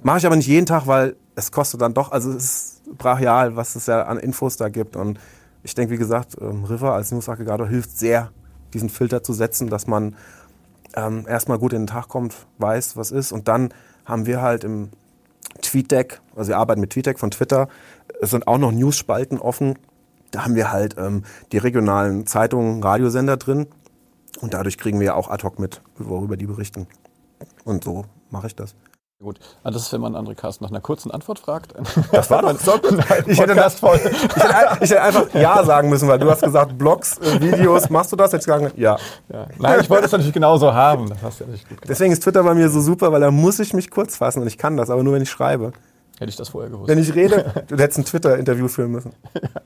[0.03, 3.55] mache ich aber nicht jeden Tag, weil es kostet dann doch, also es ist brachial,
[3.55, 4.95] was es ja an Infos da gibt.
[4.95, 5.19] Und
[5.63, 8.31] ich denke, wie gesagt, ähm, River als News-Aggregator hilft sehr,
[8.73, 10.15] diesen Filter zu setzen, dass man
[10.95, 13.31] ähm, erstmal gut in den Tag kommt, weiß, was ist.
[13.31, 13.73] Und dann
[14.05, 14.89] haben wir halt im
[15.61, 17.67] TweetDeck, also wir arbeiten mit TweetDeck von Twitter,
[18.21, 19.77] es sind auch noch News-Spalten offen.
[20.31, 23.67] Da haben wir halt ähm, die regionalen Zeitungen, Radiosender drin.
[24.41, 26.87] Und dadurch kriegen wir auch ad hoc mit, worüber die berichten.
[27.63, 28.75] Und so mache ich das.
[29.19, 31.73] Gut, ah, das ist, wenn man André Carsten nach einer kurzen Antwort fragt.
[32.11, 32.79] Das war doch so.
[33.25, 33.99] Ich hätte, das, voll.
[33.99, 34.03] ich,
[34.43, 38.11] hätte, ich hätte einfach Ja sagen müssen, weil du hast gesagt, Blogs, äh, Videos, machst
[38.11, 38.31] du das?
[38.33, 38.95] Ich gesagt, ja.
[39.29, 39.47] ja.
[39.57, 41.09] Nein, ich wollte es natürlich genauso haben.
[41.09, 43.31] Das hast du ja nicht gut Deswegen ist Twitter bei mir so super, weil da
[43.31, 45.73] muss ich mich kurz fassen und ich kann das, aber nur wenn ich schreibe.
[46.19, 46.87] Hätte ich das vorher gewusst.
[46.87, 49.13] Wenn ich rede, du hättest ein Twitter-Interview führen müssen.
[49.33, 49.61] Ja.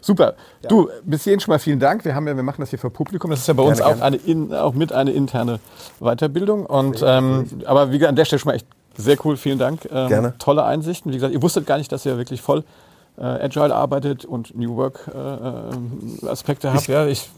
[0.00, 0.34] Super.
[0.62, 0.68] Ja.
[0.68, 2.04] Du, bis hierhin schon mal vielen Dank.
[2.04, 3.30] Wir, haben ja, wir machen das hier für Publikum.
[3.30, 5.60] Das ist ja bei gerne, uns auch, eine, in, auch mit eine interne
[6.00, 6.66] Weiterbildung.
[6.66, 8.66] Und, ähm, aber wie an der Stelle schon mal echt
[8.96, 9.36] sehr cool.
[9.36, 9.88] Vielen Dank.
[9.90, 10.34] Ähm, gerne.
[10.38, 11.10] Tolle Einsichten.
[11.12, 12.64] Wie gesagt, ihr wusstet gar nicht, dass ihr wirklich voll
[13.16, 16.86] äh, Agile arbeitet und New Work äh, äh Aspekte habt.
[16.88, 17.30] Ja, ich,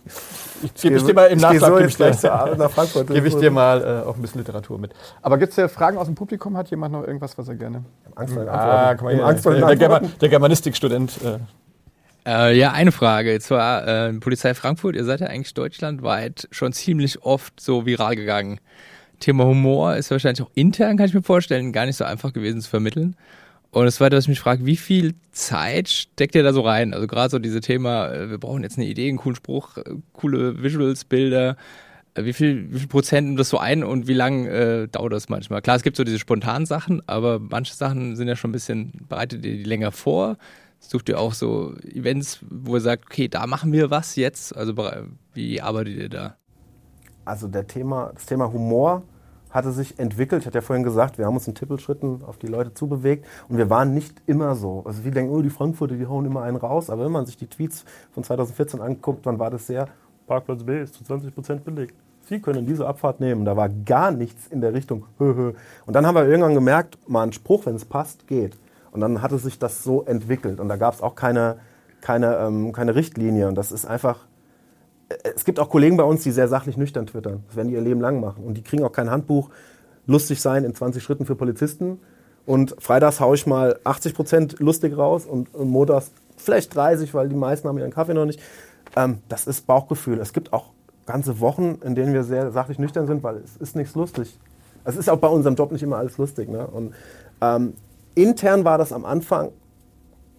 [0.62, 3.36] ich, ich gebe ich dir mal im Nachtrag so gebe ich, nach Frankfurt, gebe ich
[3.36, 4.92] dir mal äh, auch ein bisschen Literatur mit.
[5.22, 6.56] Aber gibt es ja Fragen aus dem Publikum?
[6.56, 7.84] Hat jemand noch irgendwas, was er gerne?
[8.14, 11.18] Angst vor den ah, guck mal hier, Angst vor den der, der, der Germanistikstudent.
[11.22, 11.38] Äh,
[12.26, 13.34] äh, ja, eine Frage.
[13.34, 18.16] Und zwar äh, Polizei Frankfurt, ihr seid ja eigentlich deutschlandweit schon ziemlich oft so viral
[18.16, 18.60] gegangen.
[19.20, 22.60] Thema Humor ist wahrscheinlich auch intern, kann ich mir vorstellen, gar nicht so einfach gewesen
[22.60, 23.16] zu vermitteln.
[23.70, 26.94] Und das Zweite, was ich mich frage, wie viel Zeit steckt ihr da so rein?
[26.94, 29.82] Also gerade so diese Thema, äh, wir brauchen jetzt eine Idee, einen coolen Spruch, äh,
[30.14, 31.56] coole Visuals, Bilder.
[32.14, 35.12] Äh, wie viel, wie viel Prozent nimmt das so ein und wie lang äh, dauert
[35.12, 35.60] das manchmal?
[35.60, 38.92] Klar, es gibt so diese spontanen Sachen, aber manche Sachen sind ja schon ein bisschen,
[39.08, 40.38] bereitet ihr die länger vor?
[40.78, 44.56] Sucht ihr auch so Events, wo ihr sagt, okay, da machen wir was jetzt?
[44.56, 44.74] Also
[45.34, 46.36] wie arbeitet ihr da?
[47.26, 49.02] Also der Thema, das Thema Humor
[49.50, 50.42] hatte sich entwickelt.
[50.42, 53.58] Ich hatte ja vorhin gesagt, wir haben uns in Tippelschritten auf die Leute zubewegt und
[53.58, 54.82] wir waren nicht immer so.
[54.86, 56.90] Also viele denken, oh, die Frankfurter, die hauen immer einen raus.
[56.90, 59.88] Aber wenn man sich die Tweets von 2014 anguckt, dann war das sehr,
[60.26, 61.94] Parkplatz B ist zu 20 Prozent belegt.
[62.28, 63.44] Sie können diese Abfahrt nehmen.
[63.44, 65.04] Da war gar nichts in der Richtung.
[65.18, 65.56] Und
[65.86, 68.58] dann haben wir irgendwann gemerkt, mal ein Spruch, wenn es passt, geht.
[68.90, 70.58] Und dann hatte sich das so entwickelt.
[70.58, 71.58] Und da gab es auch keine,
[72.00, 73.48] keine, ähm, keine Richtlinie.
[73.48, 74.26] Und das ist einfach.
[75.08, 77.44] Es gibt auch Kollegen bei uns, die sehr sachlich nüchtern twittern.
[77.46, 78.44] Das werden die ihr Leben lang machen.
[78.44, 79.50] Und die kriegen auch kein Handbuch
[80.06, 82.00] lustig sein in 20 Schritten für Polizisten.
[82.44, 87.28] Und freitags haue ich mal 80 Prozent lustig raus und, und montags vielleicht 30, weil
[87.28, 88.40] die meisten haben ihren Kaffee noch nicht.
[88.94, 90.20] Ähm, das ist Bauchgefühl.
[90.20, 90.70] Es gibt auch
[91.06, 94.38] ganze Wochen, in denen wir sehr sachlich nüchtern sind, weil es ist nichts lustig.
[94.84, 96.48] Es ist auch bei unserem Job nicht immer alles lustig.
[96.48, 96.66] Ne?
[96.66, 96.94] Und
[97.40, 97.74] ähm,
[98.14, 99.50] intern war das am Anfang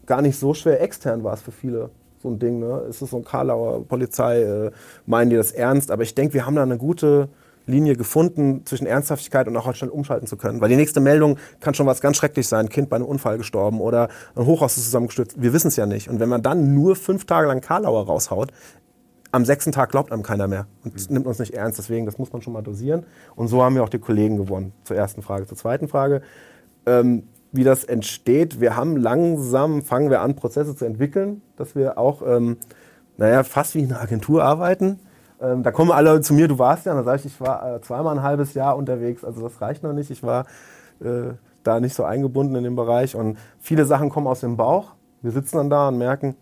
[0.05, 1.89] gar nicht so schwer, extern war es für viele
[2.21, 2.59] so ein Ding.
[2.59, 2.85] Ne?
[2.89, 4.71] Es ist so ein Karlauer Polizei, äh,
[5.05, 7.29] meinen die das ernst, aber ich denke, wir haben da eine gute
[7.67, 10.61] Linie gefunden zwischen Ernsthaftigkeit und auch schnell umschalten zu können.
[10.61, 13.81] Weil die nächste Meldung kann schon was ganz schrecklich sein, Kind bei einem Unfall gestorben
[13.81, 15.41] oder ein Hochhaus ist zusammengestürzt.
[15.41, 16.09] Wir wissen es ja nicht.
[16.09, 18.51] Und wenn man dann nur fünf Tage lang Karlauer raushaut,
[19.33, 21.13] am sechsten Tag glaubt einem keiner mehr und mhm.
[21.13, 21.77] nimmt uns nicht ernst.
[21.77, 23.05] Deswegen, das muss man schon mal dosieren.
[23.35, 24.71] Und so haben wir auch die Kollegen gewonnen.
[24.85, 25.45] Zur ersten Frage.
[25.45, 26.21] Zur zweiten Frage.
[26.85, 27.23] Ähm,
[27.57, 28.61] wie das entsteht.
[28.61, 32.57] Wir haben langsam, fangen wir an, Prozesse zu entwickeln, dass wir auch, ähm,
[33.17, 34.99] naja, fast wie in einer Agentur arbeiten.
[35.41, 37.75] Ähm, da kommen alle zu mir, du warst ja, und dann sage ich, ich war
[37.75, 40.09] äh, zweimal ein halbes Jahr unterwegs, also das reicht noch nicht.
[40.09, 40.45] Ich war
[41.01, 41.33] äh,
[41.63, 44.93] da nicht so eingebunden in den Bereich und viele Sachen kommen aus dem Bauch.
[45.21, 46.35] Wir sitzen dann da und merken,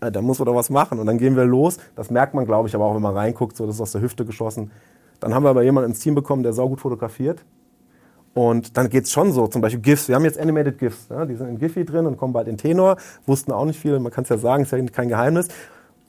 [0.00, 1.78] äh, da muss man doch was machen und dann gehen wir los.
[1.94, 4.00] Das merkt man, glaube ich, aber auch wenn man reinguckt, so das ist aus der
[4.00, 4.70] Hüfte geschossen.
[5.20, 7.44] Dann haben wir aber jemanden ins Team bekommen, der saugut fotografiert
[8.36, 10.08] und dann geht es schon so, zum Beispiel GIFs.
[10.08, 12.58] Wir haben jetzt Animated GIFs, ja, die sind in Giphy drin und kommen bald in
[12.58, 12.98] Tenor.
[13.24, 15.48] Wussten auch nicht viele, man kann es ja sagen, ist ja kein Geheimnis.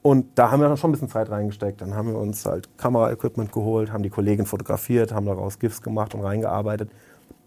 [0.02, 1.80] Und da haben wir dann schon ein bisschen Zeit reingesteckt.
[1.80, 6.16] Dann haben wir uns halt Kameraequipment geholt, haben die Kollegen fotografiert, haben daraus GIFs gemacht
[6.16, 6.92] und reingearbeitet.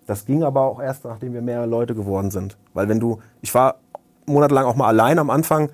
[0.07, 2.57] Das ging aber auch erst, nachdem wir mehr Leute geworden sind.
[2.73, 3.81] Weil wenn du, ich war
[4.25, 5.69] monatelang auch mal allein am Anfang,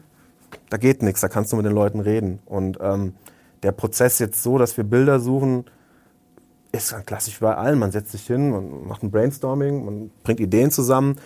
[0.68, 2.40] da geht nichts, da kannst du mit den Leuten reden.
[2.44, 3.14] Und ähm,
[3.62, 5.66] der Prozess jetzt so, dass wir Bilder suchen,
[6.76, 7.78] ist dann klassisch bei allen.
[7.78, 11.16] Man setzt sich hin, man macht ein Brainstorming, man bringt Ideen zusammen,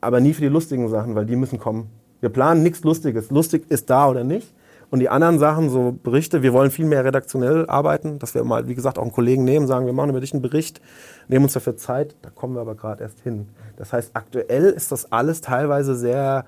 [0.00, 1.90] aber nie für die lustigen Sachen, weil die müssen kommen.
[2.20, 3.30] Wir planen nichts Lustiges.
[3.30, 4.52] Lustig ist da oder nicht.
[4.90, 8.68] Und die anderen Sachen, so Berichte, wir wollen viel mehr redaktionell arbeiten, dass wir mal,
[8.68, 10.80] wie gesagt, auch einen Kollegen nehmen, sagen, wir machen über dich einen Bericht,
[11.28, 13.48] nehmen uns dafür Zeit, da kommen wir aber gerade erst hin.
[13.76, 16.46] Das heißt, aktuell ist das alles teilweise sehr,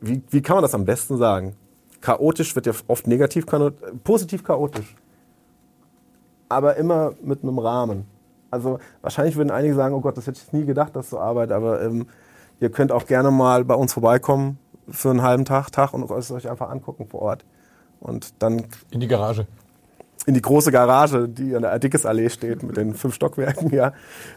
[0.00, 1.56] wie, wie kann man das am besten sagen?
[2.00, 3.44] Chaotisch wird ja oft negativ,
[4.04, 4.94] positiv chaotisch.
[6.48, 8.06] Aber immer mit einem Rahmen.
[8.50, 11.52] Also wahrscheinlich würden einige sagen, oh Gott, das hätte ich nie gedacht, dass so arbeitet,
[11.52, 12.06] aber ähm,
[12.60, 16.30] ihr könnt auch gerne mal bei uns vorbeikommen für einen halben Tag, Tag und es
[16.30, 17.44] euch einfach angucken vor Ort.
[18.00, 18.64] Und dann.
[18.90, 19.46] In die Garage.
[20.26, 23.92] In die große Garage, die an der Dickesallee steht mit den fünf Stockwerken, ja.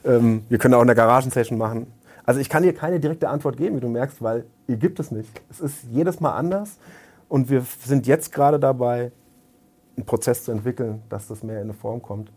[0.06, 1.88] Ähm, wir können auch eine Garagensession machen.
[2.24, 5.12] Also ich kann dir keine direkte Antwort geben, wie du merkst, weil ihr gibt es
[5.12, 5.30] nicht.
[5.50, 6.78] Es ist jedes Mal anders
[7.28, 9.12] und wir sind jetzt gerade dabei,
[9.98, 12.32] einen Prozess zu entwickeln, dass das mehr in eine Form kommt.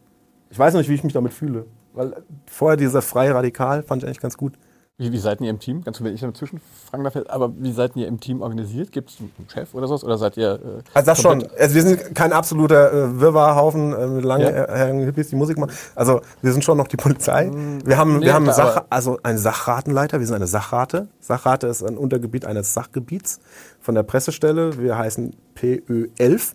[0.51, 4.03] Ich weiß noch nicht, wie ich mich damit fühle, weil vorher dieser freie Radikal fand
[4.03, 4.55] ich eigentlich ganz gut.
[4.97, 5.83] Wie, wie seid ihr im Team?
[5.83, 8.93] Ganz wenn ich dazwischen fragen darf, aber wie seid ihr im Team organisiert?
[8.93, 10.05] Gibt es einen Chef oder sowas?
[10.05, 10.53] Oder seid ihr.
[10.53, 11.45] Äh, also das schon.
[11.59, 14.85] Also wir sind kein absoluter äh, Wirrwarrhaufen äh, mit langen ja.
[15.05, 15.73] Hippies, die Musik machen.
[15.97, 17.47] Also wir sind schon noch die Polizei.
[17.47, 17.85] Hm.
[17.85, 21.09] Wir haben, nee, wir haben Sach, also einen Sachratenleiter, wir sind eine Sachrate.
[21.19, 23.41] Sachrate ist ein Untergebiet eines Sachgebiets
[23.81, 24.79] von der Pressestelle.
[24.79, 26.55] Wir heißen PÖ11.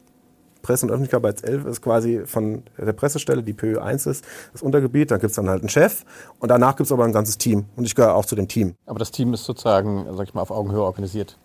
[0.61, 5.11] Presse- und Öffentlichkeit 11 ist quasi von der Pressestelle, die PÖ 1 ist, das Untergebiet.
[5.11, 6.03] Da gibt es dann halt einen Chef
[6.39, 7.65] und danach gibt es aber ein ganzes Team.
[7.75, 8.75] Und ich gehöre auch zu dem Team.
[8.85, 11.37] Aber das Team ist sozusagen, sag ich mal, auf Augenhöhe organisiert.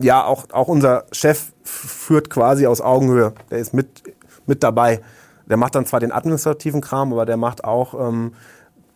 [0.00, 3.34] Ja, auch, auch unser Chef führt quasi aus Augenhöhe.
[3.50, 4.02] Der ist mit,
[4.46, 5.00] mit dabei.
[5.46, 8.32] Der macht dann zwar den administrativen Kram, aber der macht auch, ähm,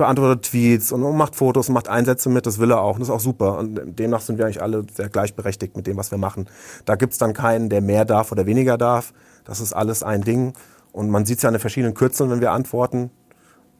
[0.03, 2.94] beantwortet Tweets und macht Fotos und macht Einsätze mit, das will er auch.
[2.94, 3.59] Und das ist auch super.
[3.59, 6.48] Und demnach sind wir eigentlich alle sehr gleichberechtigt mit dem, was wir machen.
[6.84, 9.14] Da gibt es dann keinen, der mehr darf oder weniger darf.
[9.44, 10.55] Das ist alles ein Ding.
[10.90, 13.11] Und man sieht es ja an den verschiedenen Kürzeln, wenn wir antworten.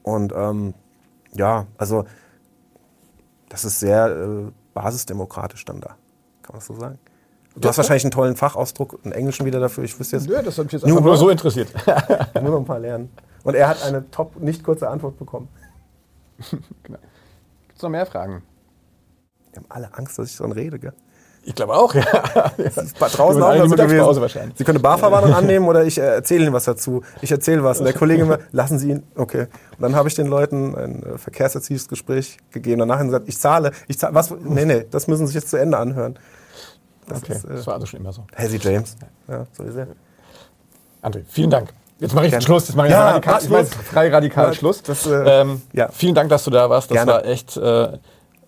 [0.05, 0.75] Und ähm,
[1.35, 2.05] ja, also
[3.49, 5.89] das ist sehr äh, basisdemokratisch dann da.
[6.43, 6.99] Kann man das so sagen?
[7.57, 9.85] Du hast wahrscheinlich einen tollen Fachausdruck, einen Englischen wieder dafür.
[9.85, 10.29] Ich wüsste jetzt.
[10.29, 11.69] Nö, das hat mich jetzt nur, nur so interessiert.
[12.35, 13.11] nur noch ein paar lernen.
[13.43, 15.49] Und er hat eine top, nicht kurze Antwort bekommen.
[16.83, 16.99] genau.
[17.69, 18.43] Gibt es noch mehr Fragen?
[19.53, 20.95] Wir haben alle Angst, dass ich so rede, gell?
[21.45, 22.03] Ich glaube auch, ja.
[22.03, 24.21] draußen auch so gewesen.
[24.21, 24.57] Wahrscheinlich.
[24.57, 27.03] Sie können eine Barverwarnung annehmen oder ich äh, erzähle Ihnen was dazu.
[27.21, 27.81] Ich erzähle was.
[27.81, 29.03] Und der Kollege immer, lassen Sie ihn.
[29.17, 29.49] Okay.
[29.73, 32.79] Und dann habe ich den Leuten ein äh, Verkehrserziehungsgespräch gegeben.
[32.79, 33.73] Danach gesagt, ich zahle.
[33.89, 34.15] Ich zahle.
[34.15, 34.31] Was?
[34.31, 36.17] Nee, nee, das müssen Sie sich jetzt zu Ende anhören.
[37.09, 37.33] Das, okay.
[37.33, 38.25] ist, äh, das war also schon immer so.
[38.37, 38.95] Hazy James.
[39.27, 39.89] Ja, so ist er.
[41.03, 41.73] André, vielen Dank.
[42.03, 42.67] Jetzt mache ich den Schluss.
[42.67, 44.83] Jetzt mache ich ja, radikal, ich mache frei radikal ja, Schluss.
[44.83, 45.89] Das, äh, ähm, ja.
[45.93, 46.91] Vielen Dank, dass du da warst.
[46.91, 47.13] Das Gerne.
[47.13, 47.99] war echt äh,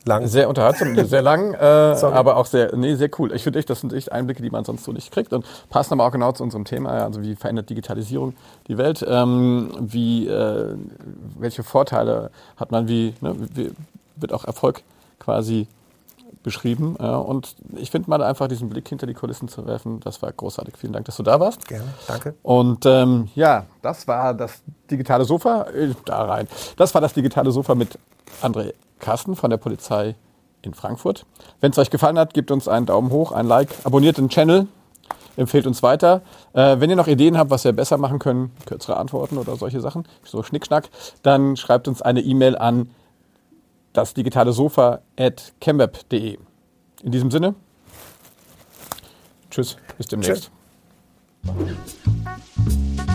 [0.05, 0.27] lang.
[0.27, 3.33] sehr unterhaltsam, sehr lang, äh, aber auch sehr, nee, sehr cool.
[3.33, 5.93] Ich finde echt, das sind echt Einblicke, die man sonst so nicht kriegt und passen
[5.93, 7.05] aber auch genau zu unserem Thema.
[7.05, 8.35] Also wie verändert Digitalisierung
[8.67, 9.07] die Welt?
[9.09, 10.75] Ähm, wie, äh,
[11.39, 12.89] welche Vorteile hat man?
[12.89, 13.71] Wie, ne, wie
[14.17, 14.83] wird auch Erfolg
[15.21, 15.69] quasi
[16.45, 16.97] beschrieben.
[17.01, 20.31] Ja, und ich finde mal einfach diesen Blick hinter die Kulissen zu werfen, das war
[20.31, 20.77] großartig.
[20.77, 21.67] Vielen Dank, dass du da warst.
[21.67, 22.35] Gerne, danke.
[22.45, 25.63] Und ähm, ja, das war das digitale Sofa.
[25.75, 26.47] Äh, da rein.
[26.77, 27.99] Das war das digitale Sofa mit
[28.43, 30.15] André Kasten von der Polizei
[30.63, 31.27] in Frankfurt.
[31.61, 34.67] Wenn es euch gefallen hat, gebt uns einen Daumen hoch, ein Like, abonniert den Channel,
[35.37, 36.23] empfehlt uns weiter.
[36.53, 39.81] Äh, wenn ihr noch Ideen habt, was wir besser machen können, kürzere Antworten oder solche
[39.81, 40.89] Sachen, so Schnickschnack,
[41.23, 42.91] dann schreibt uns eine E-Mail an
[43.95, 46.37] das digitale Sofa at chemweb.de.
[47.03, 47.55] In diesem Sinne,
[49.51, 50.51] tschüss, bis demnächst.
[51.47, 53.14] Tschüss.